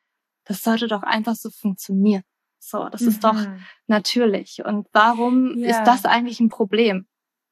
[0.45, 2.22] das sollte doch einfach so funktionieren.
[2.59, 3.09] So, das mhm.
[3.09, 3.64] ist doch mhm.
[3.86, 4.64] natürlich.
[4.64, 5.70] Und warum ja.
[5.70, 7.07] ist das eigentlich ein Problem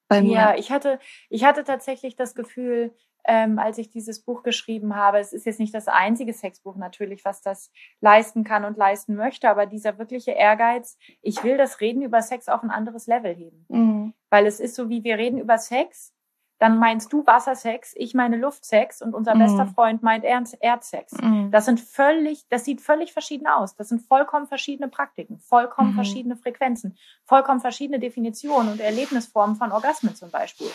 [0.09, 0.33] bei mir?
[0.33, 0.99] Ja, ich hatte,
[1.31, 2.95] ich hatte tatsächlich das Gefühl,
[3.27, 7.25] ähm, als ich dieses Buch geschrieben habe, es ist jetzt nicht das einzige Sexbuch natürlich,
[7.25, 12.03] was das leisten kann und leisten möchte, aber dieser wirkliche Ehrgeiz, ich will das Reden
[12.03, 13.65] über Sex auf ein anderes Level heben.
[13.69, 14.15] Mhm.
[14.31, 16.13] Weil es ist so, wie wir reden über Sex,
[16.59, 19.41] dann meinst du Wassersex, ich meine Luftsex und unser mhm.
[19.41, 21.13] bester Freund meint Erdsex.
[21.21, 21.51] Mhm.
[21.51, 23.75] Das sind völlig, das sieht völlig verschieden aus.
[23.77, 25.97] Das sind vollkommen verschiedene Praktiken, vollkommen mhm.
[25.97, 30.71] verschiedene Frequenzen, vollkommen verschiedene Definitionen und Erlebnisformen von Orgasmen zum Beispiel.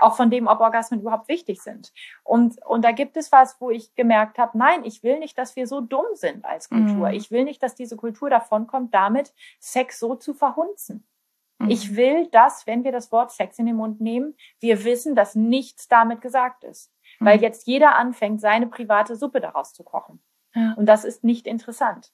[0.00, 1.92] Auch von dem, ob Orgasmen überhaupt wichtig sind.
[2.22, 5.56] Und, und da gibt es was, wo ich gemerkt habe, nein, ich will nicht, dass
[5.56, 7.08] wir so dumm sind als Kultur.
[7.08, 7.14] Mhm.
[7.14, 11.04] Ich will nicht, dass diese Kultur davonkommt, damit Sex so zu verhunzen.
[11.68, 11.96] Ich mhm.
[11.96, 15.88] will, dass, wenn wir das Wort Sex in den Mund nehmen, wir wissen, dass nichts
[15.88, 16.92] damit gesagt ist.
[17.20, 17.26] Mhm.
[17.26, 20.22] Weil jetzt jeder anfängt, seine private Suppe daraus zu kochen.
[20.54, 20.74] Ja.
[20.76, 22.12] Und das ist nicht interessant.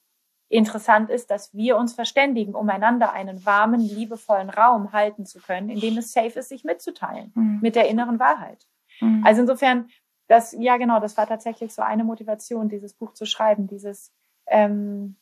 [0.49, 5.69] Interessant ist, dass wir uns verständigen, um einander einen warmen, liebevollen Raum halten zu können,
[5.69, 7.59] in dem es safe ist, sich mitzuteilen mhm.
[7.61, 8.67] mit der inneren Wahrheit.
[8.99, 9.23] Mhm.
[9.25, 9.89] Also insofern,
[10.27, 14.13] das, ja genau, das war tatsächlich so eine Motivation, dieses Buch zu schreiben, dieses
[14.47, 15.15] ähm,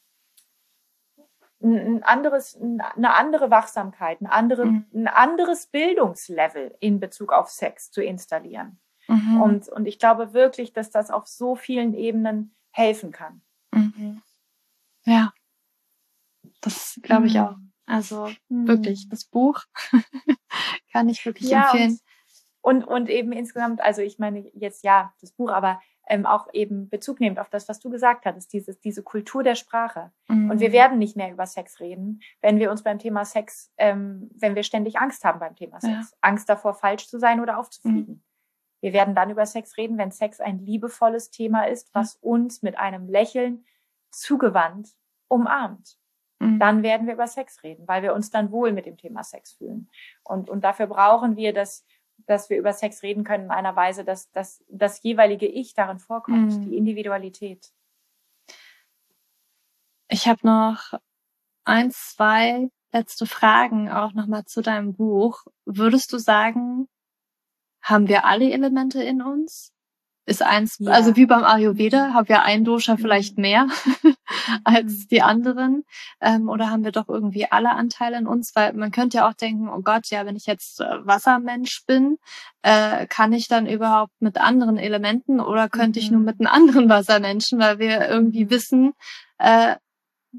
[1.62, 4.86] ein anderes, eine andere Wachsamkeit, ein, andere, mhm.
[4.94, 8.80] ein anderes Bildungslevel in Bezug auf Sex zu installieren.
[9.08, 9.42] Mhm.
[9.42, 13.42] Und, und ich glaube wirklich, dass das auf so vielen Ebenen helfen kann.
[13.72, 14.22] Mhm.
[15.06, 15.34] Ja,
[16.62, 17.40] das glaube ich mhm.
[17.42, 17.56] auch.
[17.86, 18.68] Also mhm.
[18.68, 19.64] wirklich, das Buch
[20.92, 22.00] kann ich wirklich ja, empfehlen.
[22.62, 26.48] Und, und, und eben insgesamt, also ich meine jetzt ja, das Buch, aber ähm, auch
[26.54, 30.12] eben Bezug nehmt auf das, was du gesagt hattest, dieses, diese Kultur der Sprache.
[30.28, 30.50] Mhm.
[30.50, 34.30] Und wir werden nicht mehr über Sex reden, wenn wir uns beim Thema Sex, ähm,
[34.34, 36.12] wenn wir ständig Angst haben beim Thema Sex.
[36.12, 36.18] Ja.
[36.22, 38.16] Angst davor, falsch zu sein oder aufzufliegen.
[38.16, 38.24] Mhm.
[38.82, 42.30] Wir werden dann über Sex reden, wenn Sex ein liebevolles Thema ist, was mhm.
[42.30, 43.66] uns mit einem Lächeln
[44.10, 44.90] zugewandt
[45.28, 45.98] umarmt.
[46.40, 46.60] Mhm.
[46.60, 49.54] Dann werden wir über Sex reden, weil wir uns dann wohl mit dem Thema Sex
[49.54, 49.90] fühlen.
[50.24, 51.86] Und, und dafür brauchen wir das
[52.30, 56.00] dass wir über Sex reden können in einer Weise, dass, dass das jeweilige Ich darin
[56.00, 56.62] vorkommt, mhm.
[56.70, 57.72] die Individualität.
[60.08, 60.94] Ich habe noch
[61.66, 65.44] ein, zwei letzte Fragen auch nochmal zu deinem Buch.
[65.66, 66.88] Würdest du sagen,
[67.82, 69.74] haben wir alle Elemente in uns?
[70.26, 70.92] Ist eins, ja.
[70.92, 73.42] also wie beim Ayurveda, haben wir ein Dosha vielleicht mhm.
[73.42, 73.68] mehr
[74.64, 75.86] als die anderen?
[76.22, 78.56] Ähm, oder haben wir doch irgendwie alle Anteile in uns?
[78.56, 82.18] Weil man könnte ja auch denken, oh Gott, ja, wenn ich jetzt äh, Wassermensch bin,
[82.62, 86.26] äh, kann ich dann überhaupt mit anderen Elementen oder könnte ich nur mhm.
[86.26, 88.94] mit einem anderen Wassermenschen, weil wir irgendwie wissen,
[89.38, 89.76] äh,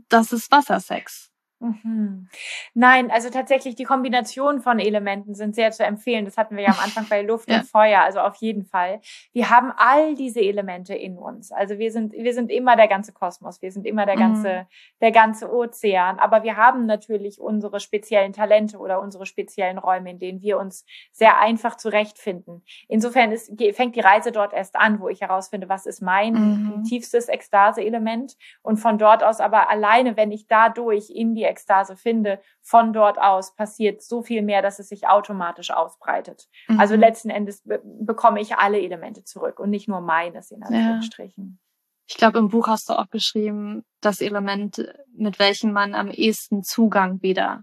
[0.09, 1.30] das ist Wassersex.
[1.61, 2.29] Mhm.
[2.73, 6.25] Nein, also tatsächlich die Kombination von Elementen sind sehr zu empfehlen.
[6.25, 7.59] Das hatten wir ja am Anfang bei Luft ja.
[7.59, 9.01] und Feuer, also auf jeden Fall.
[9.33, 11.53] Wir haben all diese Elemente in uns.
[11.53, 14.67] Also wir sind, wir sind immer der ganze Kosmos, wir sind immer der ganze, mhm.
[15.03, 16.19] der ganze Ozean.
[16.19, 20.87] Aber wir haben natürlich unsere speziellen Talente oder unsere speziellen Räume, in denen wir uns
[21.13, 22.65] sehr einfach zurechtfinden.
[22.89, 26.85] Insofern ist, fängt die Reise dort erst an, wo ich herausfinde, was ist mein mhm.
[26.85, 32.41] tiefstes Ekstase-Element und von dort aus aber alleine, wenn ich dadurch in die Ekstase finde,
[32.63, 36.49] von dort aus passiert so viel mehr, dass es sich automatisch ausbreitet.
[36.69, 36.81] Also mhm.
[36.81, 41.59] Also letzten Endes be bekomme ich alle Elemente zurück und nicht nur meines in Anführungsstrichen.
[41.61, 41.67] Ja.
[42.09, 44.85] Ich glaube, im Buch hast du auch geschrieben, das Element,
[45.17, 47.63] mit welchem man am ehesten Zugang wieder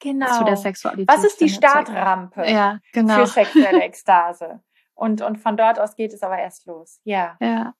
[0.00, 0.38] genau.
[0.38, 3.14] zu der Sexualität Was ist die Startrampe ja, genau.
[3.14, 4.60] für sexuelle Ekstase?
[4.94, 7.00] Und, und von dort aus geht es aber erst los.
[7.04, 7.36] Ja.
[7.40, 7.74] Ja,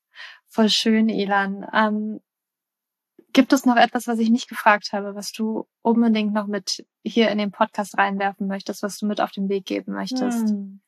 [0.46, 1.66] voll schön, Elan.
[1.72, 2.20] Ähm,
[3.34, 7.30] Gibt es noch etwas, was ich nicht gefragt habe, was du unbedingt noch mit hier
[7.30, 10.48] in den Podcast reinwerfen möchtest, was du mit auf den Weg geben möchtest?
[10.48, 10.80] Hm.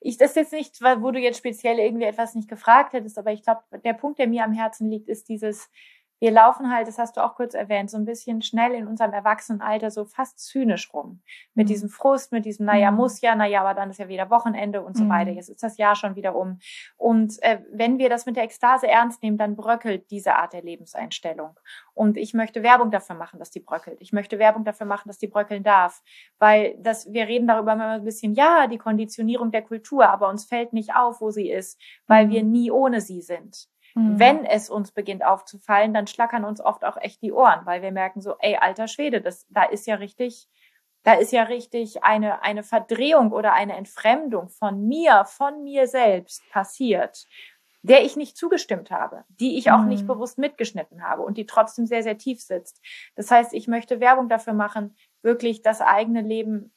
[0.00, 3.42] Ich das jetzt nicht, wo du jetzt speziell irgendwie etwas nicht gefragt hättest, aber ich
[3.42, 5.68] glaube, der Punkt, der mir am Herzen liegt, ist dieses
[6.20, 9.12] wir laufen halt, das hast du auch kurz erwähnt, so ein bisschen schnell in unserem
[9.12, 11.22] Erwachsenenalter so fast zynisch rum.
[11.54, 11.68] Mit mhm.
[11.68, 12.98] diesem Frust, mit diesem, naja, mhm.
[12.98, 15.08] muss ja, naja, aber dann ist ja wieder Wochenende und so mhm.
[15.08, 15.30] weiter.
[15.30, 16.58] Jetzt ist das Jahr schon wieder um.
[16.98, 20.62] Und äh, wenn wir das mit der Ekstase ernst nehmen, dann bröckelt diese Art der
[20.62, 21.58] Lebenseinstellung.
[21.94, 23.96] Und ich möchte Werbung dafür machen, dass die bröckelt.
[24.00, 26.02] Ich möchte Werbung dafür machen, dass die bröckeln darf.
[26.38, 30.44] Weil das, wir reden darüber immer ein bisschen, ja, die Konditionierung der Kultur, aber uns
[30.44, 32.50] fällt nicht auf, wo sie ist, weil wir mhm.
[32.50, 33.68] nie ohne sie sind.
[33.94, 34.18] Mhm.
[34.18, 37.92] Wenn es uns beginnt aufzufallen, dann schlackern uns oft auch echt die Ohren, weil wir
[37.92, 40.48] merken so, ey, alter Schwede, das, da ist ja richtig,
[41.02, 46.42] da ist ja richtig eine, eine Verdrehung oder eine Entfremdung von mir, von mir selbst
[46.50, 47.26] passiert,
[47.82, 49.88] der ich nicht zugestimmt habe, die ich auch mhm.
[49.88, 52.80] nicht bewusst mitgeschnitten habe und die trotzdem sehr, sehr tief sitzt.
[53.16, 56.72] Das heißt, ich möchte Werbung dafür machen, wirklich das eigene Leben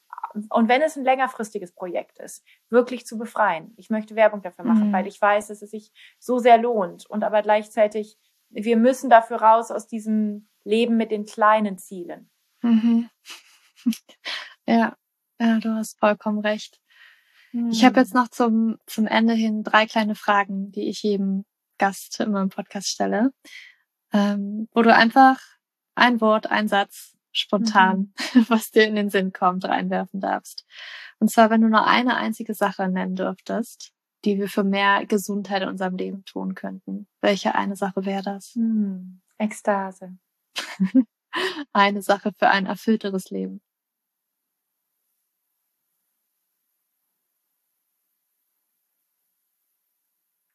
[0.49, 3.73] und wenn es ein längerfristiges Projekt ist, wirklich zu befreien.
[3.77, 4.93] Ich möchte Werbung dafür machen, mhm.
[4.93, 8.17] weil ich weiß, dass es sich so sehr lohnt und aber gleichzeitig,
[8.49, 12.29] wir müssen dafür raus aus diesem Leben mit den kleinen Zielen.
[12.61, 13.09] Mhm.
[14.65, 14.95] Ja,
[15.41, 16.79] ja, du hast vollkommen recht.
[17.51, 17.69] Mhm.
[17.69, 21.43] Ich habe jetzt noch zum, zum Ende hin drei kleine Fragen, die ich jedem
[21.77, 23.33] Gast in meinem Podcast stelle,
[24.13, 25.37] ähm, wo du einfach
[25.95, 28.45] ein Wort, ein Satz spontan, mhm.
[28.49, 30.65] was dir in den Sinn kommt, reinwerfen darfst.
[31.19, 33.91] Und zwar, wenn du nur eine einzige Sache nennen dürftest,
[34.25, 37.07] die wir für mehr Gesundheit in unserem Leben tun könnten.
[37.21, 38.53] Welche eine Sache wäre das?
[38.55, 40.17] Hm, Ekstase.
[41.73, 43.61] eine Sache für ein erfüllteres Leben.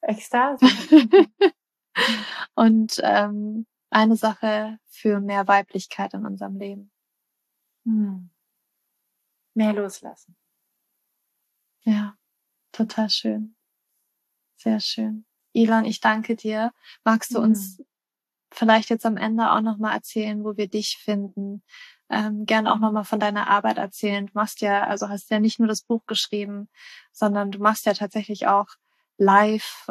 [0.03, 0.67] Ekstase.
[2.55, 6.91] Und ähm, eine Sache für mehr Weiblichkeit in unserem Leben.
[7.85, 8.31] Hm.
[9.55, 10.37] Mehr loslassen.
[11.83, 12.17] Ja,
[12.73, 13.57] total schön.
[14.57, 15.25] Sehr schön.
[15.55, 16.73] Elon, ich danke dir.
[17.05, 17.87] Magst du uns hm.
[18.53, 21.63] vielleicht jetzt am Ende auch nochmal erzählen, wo wir dich finden?
[22.11, 24.27] Ähm, gerne auch nochmal von deiner Arbeit erzählen.
[24.27, 26.69] Du machst ja, also hast ja nicht nur das Buch geschrieben,
[27.13, 28.69] sondern du machst ja tatsächlich auch
[29.17, 29.89] live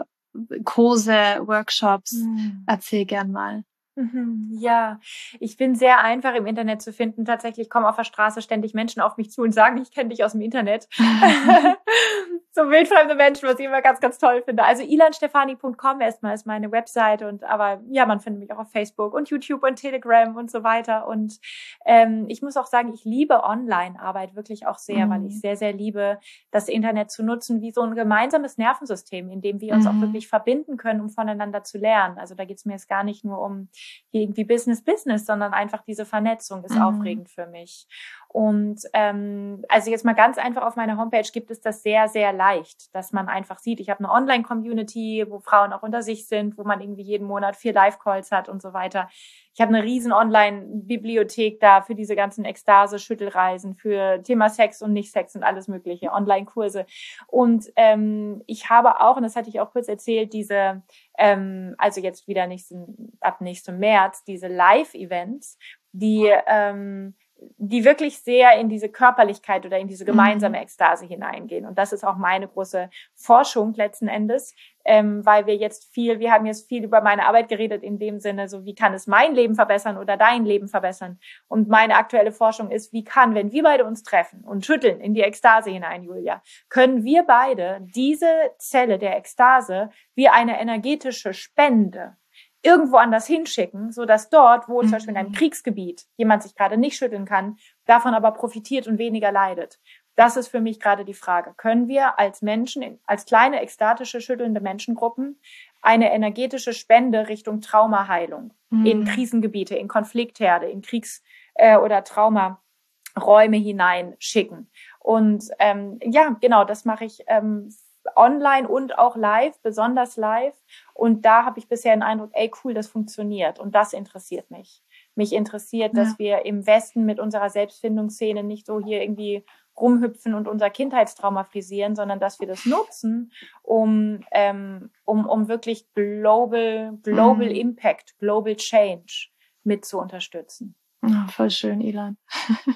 [0.64, 2.14] Kurse, Workshops.
[2.14, 2.64] Mhm.
[2.68, 3.64] Erzähl gern mal.
[3.98, 5.00] Mhm, ja,
[5.40, 7.26] ich bin sehr einfach im Internet zu finden.
[7.26, 10.24] Tatsächlich kommen auf der Straße ständig Menschen auf mich zu und sagen, ich kenne dich
[10.24, 10.88] aus dem Internet.
[12.58, 14.64] so wildfremde Menschen, was ich immer ganz, ganz toll finde.
[14.64, 19.14] Also ilanstefani.com erstmal ist meine Webseite und aber ja, man findet mich auch auf Facebook
[19.14, 21.08] und YouTube und Telegram und so weiter.
[21.08, 21.40] Und
[21.86, 25.10] ähm, ich muss auch sagen, ich liebe Online-Arbeit wirklich auch sehr, mhm.
[25.12, 29.42] weil ich sehr, sehr liebe, das Internet zu nutzen wie so ein gemeinsames Nervensystem, in
[29.42, 29.92] dem wir uns mhm.
[29.92, 32.18] auch wirklich verbinden können, um voneinander zu lernen.
[32.18, 33.70] Also da geht es mir jetzt gar nicht nur um
[34.12, 36.82] irgendwie Business, Business, sondern einfach diese Vernetzung ist mhm.
[36.82, 37.88] aufregend für mich.
[38.30, 42.34] Und ähm, also jetzt mal ganz einfach auf meiner Homepage gibt es das sehr, sehr
[42.48, 46.58] leicht, dass man einfach sieht, ich habe eine Online-Community, wo Frauen auch unter sich sind,
[46.58, 49.10] wo man irgendwie jeden Monat vier Live-Calls hat und so weiter.
[49.54, 55.36] Ich habe eine riesen Online-Bibliothek da für diese ganzen Ekstase-Schüttelreisen, für Thema Sex und Nicht-Sex
[55.36, 56.86] und alles mögliche, Online-Kurse.
[57.28, 60.84] Und ähm, ich habe auch, und das hatte ich auch kurz erzählt, diese,
[61.18, 65.58] ähm, also jetzt wieder nächsten, ab nächstem März, diese Live-Events,
[65.92, 67.16] die ähm,
[67.58, 70.64] die wirklich sehr in diese Körperlichkeit oder in diese gemeinsame mhm.
[70.64, 71.66] Ekstase hineingehen.
[71.66, 76.32] Und das ist auch meine große Forschung letzten Endes, ähm, weil wir jetzt viel, wir
[76.32, 79.36] haben jetzt viel über meine Arbeit geredet in dem Sinne, so wie kann es mein
[79.36, 81.20] Leben verbessern oder dein Leben verbessern.
[81.48, 85.14] Und meine aktuelle Forschung ist, wie kann, wenn wir beide uns treffen und schütteln in
[85.14, 92.16] die Ekstase hinein, Julia, können wir beide diese Zelle der Ekstase wie eine energetische Spende
[92.64, 94.86] irgendwo anders hinschicken, so dass dort, wo mhm.
[94.86, 95.36] zum Beispiel in einem mhm.
[95.36, 99.80] Kriegsgebiet jemand sich gerade nicht schütteln kann, davon aber profitiert und weniger leidet.
[100.16, 101.54] Das ist für mich gerade die Frage.
[101.58, 105.40] Können wir als Menschen, als kleine ekstatische schüttelnde Menschengruppen
[105.84, 108.86] eine energetische Spende Richtung Traumaheilung mhm.
[108.86, 114.72] in Krisengebiete, in Konfliktherde, in Kriegs- äh, oder Traumaräume hineinschicken?
[115.00, 117.70] Und ähm, ja, genau, das mache ich ähm,
[118.16, 120.56] online und auch live, besonders live.
[120.94, 123.60] Und da habe ich bisher den Eindruck, ey, cool, das funktioniert.
[123.60, 124.84] Und das interessiert mich.
[125.16, 126.04] Mich interessiert, ja.
[126.04, 129.44] dass wir im Westen mit unserer Selbstfindungsszene nicht so hier irgendwie
[129.80, 133.32] rumhüpfen und unser Kindheitstrauma frisieren, sondern dass wir das nutzen,
[133.62, 137.56] um, ähm, um, um wirklich Global, Global mhm.
[137.56, 139.28] Impact, Global Change
[139.64, 140.76] mit zu unterstützen.
[141.08, 142.18] Oh, voll schön, Ilan.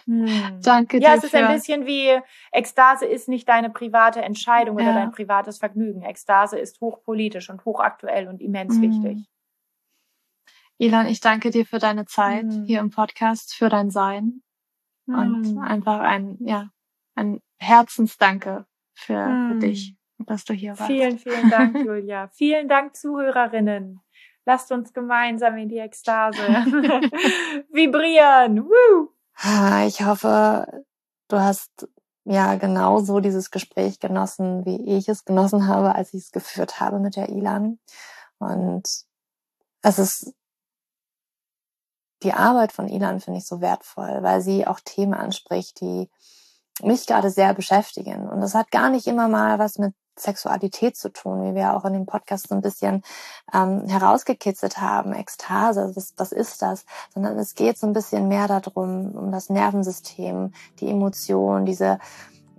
[0.06, 0.60] Hm.
[0.64, 1.08] Danke dir.
[1.08, 2.20] Ja, es ist ein bisschen wie
[2.52, 4.86] Ekstase ist nicht deine private Entscheidung ja.
[4.86, 6.02] oder dein privates Vergnügen.
[6.04, 8.82] Ekstase ist hochpolitisch und hochaktuell und immens hm.
[8.82, 9.28] wichtig.
[10.78, 12.64] Ilan, ich danke dir für deine Zeit hm.
[12.66, 14.42] hier im Podcast, für dein Sein
[15.06, 15.60] und hm.
[15.60, 16.70] einfach ein, ja,
[17.16, 19.60] ein Herzensdanke für, für hm.
[19.60, 20.92] dich, dass du hier warst.
[20.92, 22.28] Vielen, vielen Dank, Julia.
[22.34, 24.02] vielen Dank, Zuhörerinnen.
[24.46, 26.38] Lasst uns gemeinsam in die Ekstase
[27.72, 28.66] vibrieren.
[28.66, 29.10] Woo!
[29.88, 30.84] Ich hoffe,
[31.28, 31.88] du hast
[32.26, 37.00] ja genauso dieses Gespräch genossen, wie ich es genossen habe, als ich es geführt habe
[37.00, 37.80] mit der Ilan.
[38.40, 38.84] Und
[39.82, 40.34] es ist
[42.24, 46.10] die Arbeit von Ilan finde ich so wertvoll, weil sie auch Themen anspricht, die
[46.84, 48.28] mich gerade sehr beschäftigen.
[48.28, 51.86] Und das hat gar nicht immer mal was mit Sexualität zu tun, wie wir auch
[51.86, 53.02] in dem Podcast so ein bisschen
[53.54, 56.86] ähm, herausgekitzelt haben, Ekstase, was, was ist das?
[57.14, 62.00] Sondern es geht so ein bisschen mehr darum, um das Nervensystem, die Emotionen, diese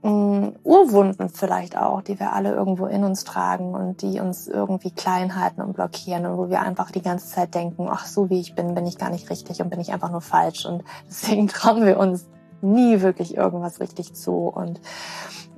[0.03, 4.49] mh, mm, Urwunden vielleicht auch, die wir alle irgendwo in uns tragen und die uns
[4.49, 8.31] irgendwie klein halten und blockieren und wo wir einfach die ganze Zeit denken, ach, so
[8.31, 10.85] wie ich bin, bin ich gar nicht richtig und bin ich einfach nur falsch und
[11.09, 12.27] deswegen trauen wir uns
[12.63, 14.81] nie wirklich irgendwas richtig zu und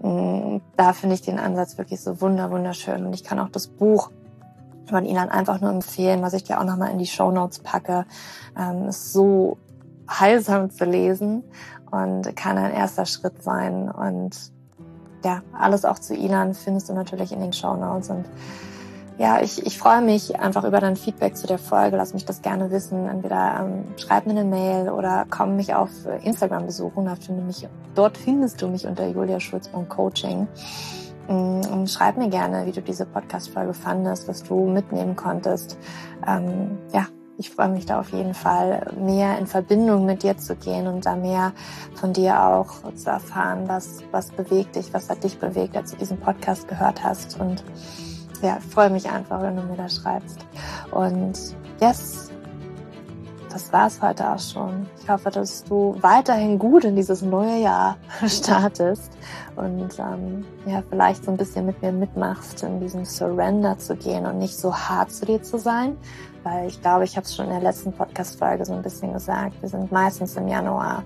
[0.05, 3.07] Mm, da finde ich den Ansatz wirklich so wunder, wunderschön.
[3.07, 4.11] Und ich kann auch das Buch
[4.87, 8.05] von Ihnen einfach nur empfehlen, was ich dir auch nochmal in die Show Notes packe.
[8.55, 9.57] Ähm, ist so
[10.11, 11.43] heilsam zu lesen
[11.91, 13.91] und kann ein erster Schritt sein.
[13.91, 14.53] Und
[15.25, 18.11] ja, alles auch zu Ilan findest du natürlich in den Show Notes.
[18.11, 18.27] Und
[19.17, 21.97] ja, ich, ich freue mich einfach über dein Feedback zu der Folge.
[21.97, 23.09] Lass mich das gerne wissen.
[23.09, 25.91] Entweder ähm, schreib mir eine Mail oder komm mich auf
[26.23, 27.05] Instagram besuchen.
[27.05, 30.49] Da finde mich, dort findest du mich unter Julia Schulz.coaching.
[31.29, 35.79] Mm, und schreib mir gerne, wie du diese Podcast-Folge fandest, was du mitnehmen konntest.
[36.27, 37.07] Ähm, ja,
[37.39, 41.07] ich freue mich da auf jeden Fall, mehr in Verbindung mit dir zu gehen und
[41.07, 41.53] da mehr
[41.95, 45.97] von dir auch zu erfahren, was, was bewegt dich, was hat dich bewegt, als du
[45.97, 47.41] diesen Podcast gehört hast.
[47.41, 47.65] Und
[48.43, 50.39] ja, freue mich einfach, wenn du mir da schreibst.
[50.91, 51.39] Und
[51.81, 52.31] yes,
[53.55, 54.87] das war's heute auch schon.
[55.01, 59.13] Ich hoffe, dass du weiterhin gut in dieses neue Jahr startest
[59.55, 64.27] und ähm, ja, vielleicht so ein bisschen mit mir mitmachst, in diesem Surrender zu gehen
[64.27, 65.97] und nicht so hart zu dir zu sein,
[66.45, 69.61] weil ich glaube, ich habe es schon in der letzten Podcast-Folge so ein bisschen gesagt.
[69.61, 71.03] Wir sind meistens im Januar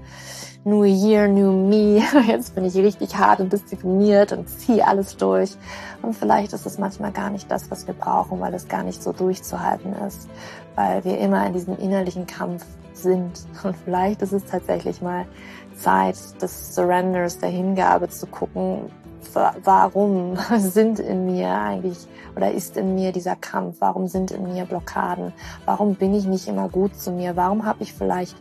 [0.64, 2.02] New Year, New Me.
[2.26, 5.56] Jetzt bin ich richtig hart und diszipliniert und ziehe alles durch.
[6.02, 9.02] Und vielleicht ist es manchmal gar nicht das, was wir brauchen, weil es gar nicht
[9.02, 10.28] so durchzuhalten ist,
[10.74, 13.32] weil wir immer in diesem innerlichen Kampf sind.
[13.62, 15.24] Und vielleicht ist es tatsächlich mal
[15.76, 18.90] Zeit des Surrenders, der Hingabe zu gucken,
[19.64, 22.06] warum sind in mir eigentlich
[22.36, 23.76] oder ist in mir dieser Kampf?
[23.80, 25.32] Warum sind in mir Blockaden?
[25.64, 27.36] Warum bin ich nicht immer gut zu mir?
[27.36, 28.36] Warum habe ich vielleicht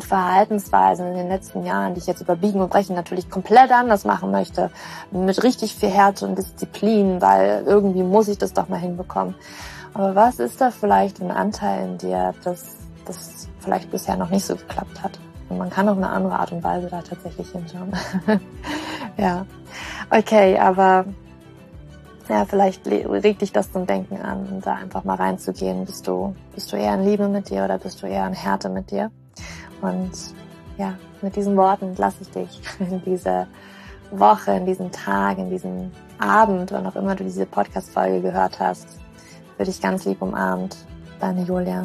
[0.00, 4.30] Verhaltensweisen in den letzten Jahren, die ich jetzt überbiegen und brechen natürlich komplett anders machen
[4.30, 4.70] möchte,
[5.10, 9.34] mit richtig viel Härte und Disziplin, weil irgendwie muss ich das doch mal hinbekommen.
[9.92, 12.76] Aber was ist da vielleicht ein Anteil in dir, dass
[13.06, 15.18] das vielleicht bisher noch nicht so geklappt hat?
[15.48, 17.92] Und man kann auf eine andere Art und Weise da tatsächlich hinschauen.
[19.18, 19.46] Ja.
[20.10, 21.06] Okay, aber
[22.28, 25.84] ja, vielleicht regt dich das zum Denken an, da einfach mal reinzugehen.
[25.84, 28.68] Bist du, bist du eher in Liebe mit dir oder bist du eher in Härte
[28.68, 29.10] mit dir?
[29.80, 30.10] Und
[30.76, 33.46] ja, mit diesen Worten lasse ich dich in diese
[34.10, 38.86] Woche, in diesen Tag, in diesen Abend, wann auch immer du diese Podcast-Folge gehört hast,
[39.56, 40.76] würde ich ganz lieb umarmt.
[41.20, 41.84] Deine Julia.